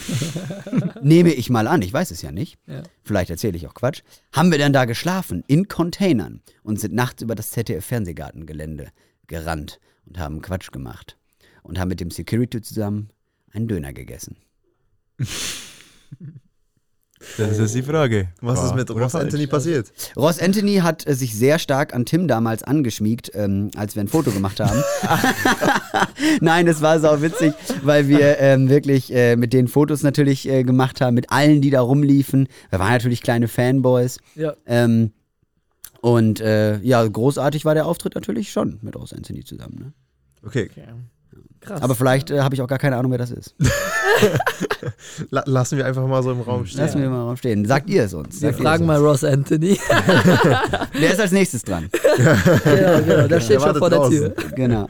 [1.03, 2.57] Nehme ich mal an, ich weiß es ja nicht.
[2.65, 2.81] Ja.
[3.03, 4.01] Vielleicht erzähle ich auch Quatsch.
[4.31, 8.87] Haben wir dann da geschlafen, in Containern und sind nachts über das ZDF-Fernsehgartengelände
[9.27, 11.17] gerannt und haben Quatsch gemacht.
[11.63, 13.09] Und haben mit dem Security zusammen
[13.51, 14.37] einen Döner gegessen.
[17.37, 18.29] Das ist die Frage.
[18.41, 19.15] Was ist Wahr mit Ross?
[19.15, 19.91] Anthony passiert?
[20.15, 24.07] Ross Anthony hat äh, sich sehr stark an Tim damals angeschmiegt, ähm, als wir ein
[24.07, 24.83] Foto gemacht haben.
[26.41, 27.53] Nein, das war sau witzig,
[27.83, 31.71] weil wir ähm, wirklich äh, mit den Fotos natürlich äh, gemacht haben, mit allen, die
[31.71, 32.47] da rumliefen.
[32.69, 34.19] Wir waren natürlich kleine Fanboys.
[34.35, 34.53] Ja.
[34.67, 35.11] Ähm,
[36.07, 39.75] und äh, ja, großartig war der Auftritt natürlich schon mit Ross Anthony zusammen.
[39.77, 39.93] Ne?
[40.45, 40.87] Okay, Okay.
[41.59, 41.81] Krass.
[41.81, 43.55] Aber vielleicht äh, habe ich auch gar keine Ahnung, wer das ist.
[45.31, 46.79] La lassen wir einfach mal so im Raum stehen.
[46.79, 47.65] Lassen wir mal stehen.
[47.65, 48.41] Sagt ihr es uns.
[48.41, 49.77] wir Sagt fragen mal Ross Anthony.
[50.93, 51.89] Der ist als nächstes dran.
[52.17, 53.27] genau, genau.
[53.27, 54.09] Der steht schon wartet vor der.
[54.09, 54.33] Tür.
[54.55, 54.87] Genau.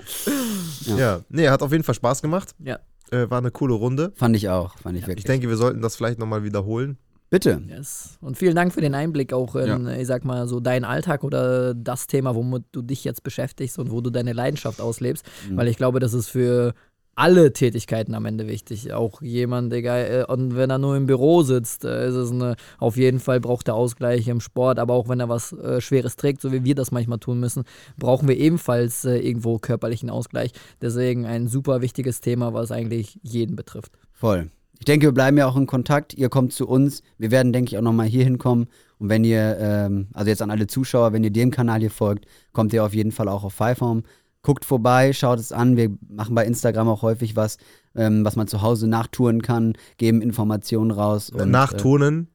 [0.98, 2.54] Ja, nee, hat auf jeden Fall Spaß gemacht.
[2.60, 2.78] Ja.
[3.10, 4.12] Äh, war eine coole Runde.
[4.16, 4.78] Fand ich auch.
[4.78, 5.20] Fand ich wirklich.
[5.20, 6.98] Ich denke, wir sollten das vielleicht nochmal wiederholen.
[7.30, 7.62] Bitte.
[7.68, 8.18] Yes.
[8.22, 11.74] Und vielen Dank für den Einblick auch in, ich sag mal, so deinen Alltag oder
[11.74, 15.26] das Thema, womit du dich jetzt beschäftigst und wo du deine Leidenschaft auslebst.
[15.52, 16.74] Weil ich glaube, das ist für
[17.18, 18.94] alle Tätigkeiten am Ende wichtig.
[18.94, 22.56] Auch jemand, egal, äh, und wenn er nur im Büro sitzt, äh, ist es eine,
[22.78, 26.16] auf jeden Fall braucht er Ausgleich im Sport, aber auch wenn er was äh, Schweres
[26.16, 27.64] trägt, so wie wir das manchmal tun müssen,
[27.98, 30.52] brauchen wir ebenfalls äh, irgendwo körperlichen Ausgleich.
[30.80, 33.94] Deswegen ein super wichtiges Thema, was eigentlich jeden betrifft.
[34.14, 34.52] Voll.
[34.80, 36.14] Ich denke, wir bleiben ja auch in Kontakt.
[36.14, 37.02] Ihr kommt zu uns.
[37.18, 38.68] Wir werden, denke ich, auch nochmal hier hinkommen.
[39.00, 42.26] Und wenn ihr, ähm, also jetzt an alle Zuschauer, wenn ihr dem Kanal hier folgt,
[42.54, 44.04] kommt ihr auf jeden Fall auch auf Fiveform.
[44.44, 45.78] Guckt vorbei, schaut es an.
[45.78, 47.58] Wir machen bei Instagram auch häufig was,
[47.96, 51.30] ähm, was man zu Hause nachtouren kann, geben Informationen raus.
[51.32, 52.30] Und, Nachturnen,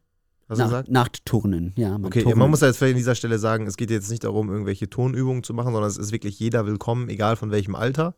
[0.48, 0.90] hast Äh, du nach, gesagt?
[0.90, 1.90] Nachtturnen, ja.
[1.92, 2.36] man Okay, turnt.
[2.36, 4.90] man muss ja jetzt vielleicht an dieser Stelle sagen, es geht jetzt nicht darum, irgendwelche
[4.90, 8.14] Tonübungen zu machen, sondern es ist wirklich jeder willkommen, egal von welchem Alter.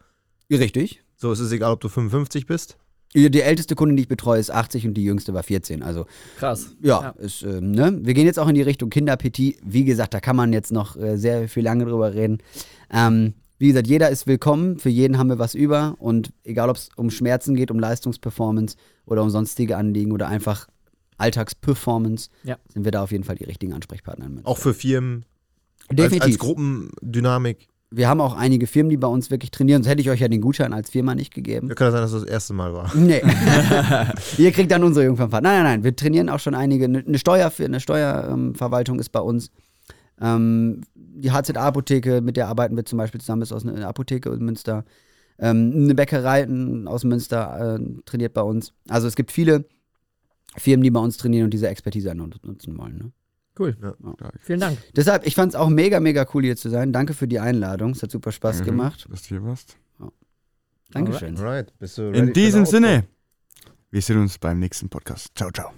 [0.50, 1.02] Richtig.
[1.16, 2.78] So, es ist egal, ob du 55 bist.
[3.16, 5.84] Die älteste Kundin, die ich betreue, ist 80 und die jüngste war 14.
[5.84, 6.06] Also
[6.36, 6.74] Krass.
[6.82, 7.08] Ja, Ja.
[7.10, 7.96] Ist, ähm, ne?
[8.02, 9.58] wir gehen jetzt auch in die Richtung Kinderappetit.
[9.64, 12.38] Wie gesagt, da kann man jetzt noch äh, sehr viel lange drüber reden.
[12.90, 16.76] Ähm, wie gesagt, jeder ist willkommen, für jeden haben wir was über und egal, ob
[16.76, 20.66] es um Schmerzen geht, um Leistungsperformance oder um sonstige Anliegen oder einfach
[21.16, 22.56] Alltagsperformance, Ja.
[22.72, 24.28] sind wir da auf jeden Fall die richtigen Ansprechpartner.
[24.42, 25.24] Auch für Firmen,
[25.88, 26.22] als, Definitiv.
[26.24, 27.68] als Gruppendynamik.
[27.90, 29.82] Wir haben auch einige Firmen, die bei uns wirklich trainieren.
[29.82, 31.68] Sonst hätte ich euch ja den Gutschein als Firma nicht gegeben.
[31.68, 32.94] Ja, kann sein, dass das das erste Mal war.
[32.94, 33.22] Nee.
[34.38, 35.42] Ihr kriegt dann unsere Jungfernfahrt.
[35.42, 35.84] Nein, nein, nein.
[35.84, 36.86] Wir trainieren auch schon einige.
[36.86, 39.50] Eine Steuer eine Steuerverwaltung ist bei uns.
[40.20, 44.44] Ähm, die HZA-Apotheke, mit der arbeiten wir zum Beispiel zusammen, ist aus einer Apotheke in
[44.44, 44.84] Münster.
[45.38, 46.46] Ähm, eine Bäckerei
[46.86, 48.72] aus Münster äh, trainiert bei uns.
[48.88, 49.66] Also es gibt viele
[50.56, 52.98] Firmen, die bei uns trainieren und diese Expertise an uns nutzen wollen.
[52.98, 53.12] Ne?
[53.58, 53.76] Cool.
[53.80, 53.94] Ja.
[54.40, 54.78] Vielen Dank.
[54.96, 56.92] Deshalb, ich fand es auch mega, mega cool hier zu sein.
[56.92, 57.92] Danke für die Einladung.
[57.92, 59.06] Es hat super Spaß Danke, gemacht.
[59.10, 59.76] Dass du hier warst.
[60.90, 61.36] Dankeschön.
[61.36, 62.66] Alright, bist du ready In diesem?
[62.66, 63.04] Sinne,
[63.90, 65.32] wir sehen uns beim nächsten Podcast.
[65.34, 65.74] Ciao, ciao.